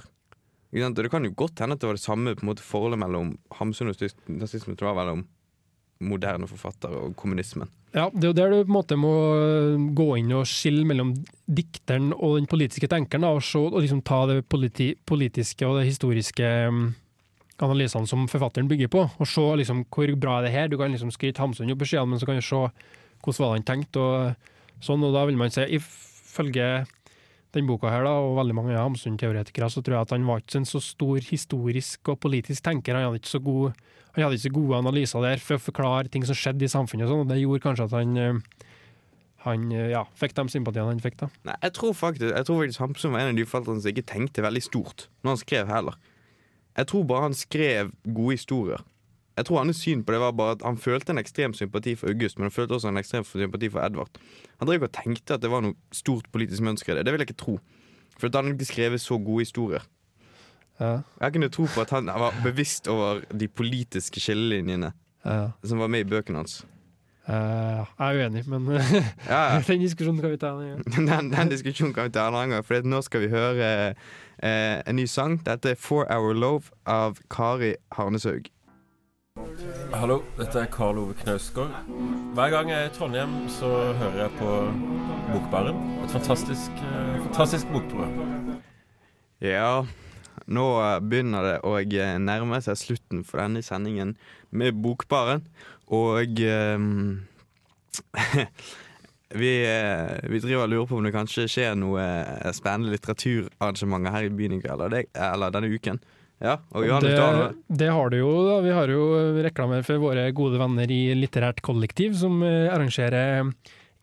[0.73, 2.99] Og Det kan jo godt hende at det var det samme på en måte forholdet
[2.99, 5.27] mellom Hamsun og nazismen det var mellom
[6.03, 7.69] moderne forfattere og kommunismen.
[7.93, 9.13] Ja, det er jo der du på en måte må
[9.93, 11.13] gå inn og skille mellom
[11.45, 15.91] dikteren og den politiske tenkeren, og, så, og liksom ta det politi politiske og det
[15.91, 16.87] historiske um,
[17.61, 20.71] analysene som forfatteren bygger på, og se liksom hvor bra er det her.
[20.71, 22.63] Du kan liksom skryte Hamsun opp i skyene, men så kan du se
[23.23, 26.67] hvordan var han tenkt, og sånn, og da vil man si, ifølge
[27.53, 30.61] den boka her, da, og veldig mange Hamsun-teoretikere, så tror jeg at han var ikke
[30.61, 32.97] en så stor historisk og politisk tenker.
[32.97, 36.11] Han hadde ikke så god han hadde ikke så gode analyser der for å forklare
[36.13, 38.67] ting som skjedde i samfunnet, og sånn, og det gjorde kanskje at han, eh,
[39.47, 41.17] han eh, ja, fikk de sympatiene han fikk.
[41.23, 41.29] da.
[41.49, 44.05] Nei, jeg tror faktisk, jeg tror faktisk Hamsun var en av de forfatterne som ikke
[44.13, 45.97] tenkte veldig stort når han skrev heller.
[46.77, 48.85] Jeg tror bare han skrev gode historier.
[49.37, 52.11] Jeg tror hans syn på det var bare at han følte en ekstrem sympati for
[52.11, 54.19] August, men han følte også en ekstrem sympati for Edvard.
[54.59, 57.05] Han drev ikke og tenkte at det var noe stort politisk mønster i det.
[57.07, 57.57] Det vil jeg ikke tro.
[58.19, 59.87] For han hadde ikke skrevet så gode historier.
[60.79, 64.91] Ja, Jeg kunne tro på at han var bevisst over de politiske skillelinjene
[65.25, 65.49] ja.
[65.63, 66.63] som var med i bøkene hans.
[67.23, 68.65] Uh, jeg er uenig, men
[69.29, 70.49] Ja, den diskusjonen kan vi ta.
[70.59, 71.07] en gang.
[71.09, 74.81] Den, den diskusjonen kan vi ta en annen gang, for nå skal vi høre uh,
[74.83, 75.39] en ny sang.
[75.45, 78.49] Dette er 'For Our Love' av Kari Harneshaug.
[79.93, 81.71] Hallo, dette er Karl Ove Knausgård.
[82.33, 84.49] Hver gang jeg er i Trondheim, så hører jeg på
[85.31, 85.79] Bokbaren.
[86.03, 88.59] Et fantastisk, eh, fantastisk bokprogram.
[89.41, 89.85] Ja,
[90.45, 90.65] nå
[91.09, 91.73] begynner det å
[92.21, 94.15] nærme seg slutten for denne sendingen
[94.51, 95.47] med Bokbaren.
[95.87, 97.21] Og um,
[99.41, 102.05] vi, eh, vi driver og lurer på om det kanskje skjer noe
[102.53, 106.03] spennende litteraturarrangementer her i byen i kveld, eller denne uken.
[106.43, 108.31] Ja, og Johannes, det, det har du jo.
[108.49, 108.57] da.
[108.65, 109.03] Vi har jo
[109.45, 113.47] reklamer for våre gode venner i Litterært kollektiv, som eh, arrangerer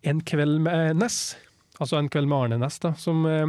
[0.00, 1.36] En kveld med Ness.
[1.76, 3.44] Altså En kveld med Arne Ness, da, som eh,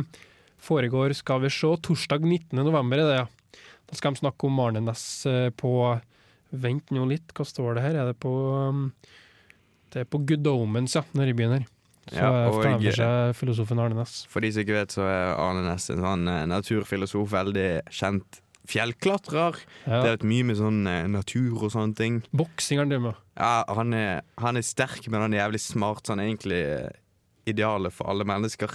[0.61, 2.59] foregår, skal vi se, torsdag 19.
[2.59, 3.61] november er det, ja.
[3.91, 5.73] Da skal de snakke om Arne Næss eh, på
[6.51, 7.97] Vent nå litt, hva står det her?
[7.99, 8.89] Er det på um,
[9.91, 11.65] Det er på Good Omens, ja, når vi begynner.
[12.07, 14.21] Så Ja, eh, tar for seg filosofen Arne Næss.
[14.31, 18.41] For de som ikke vet, så er Arne Næss en sånn eh, naturfilosof, veldig kjent
[18.71, 19.59] fjellklatrer.
[19.85, 20.01] Ja.
[20.05, 22.21] Det er mye med sånn eh, natur og sånne ting.
[22.35, 23.21] Boksing han driver med.
[23.41, 26.61] Ja, han er, han er sterk, men han er jævlig smart, så han er egentlig
[26.65, 26.89] eh,
[27.51, 28.71] idealet for alle mennesker.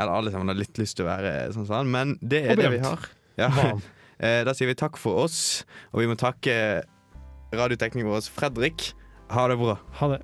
[0.00, 2.60] Eller alle som har litt lyst til å være sånn som han, men det er
[2.60, 3.08] det vi har.
[3.40, 3.50] Ja.
[4.20, 5.62] Eh, Da sier vi takk for oss,
[5.94, 6.52] og vi må takke
[7.56, 8.90] radioteknikeren vår Fredrik.
[9.32, 9.78] Ha det bra.
[9.96, 10.18] Ha det.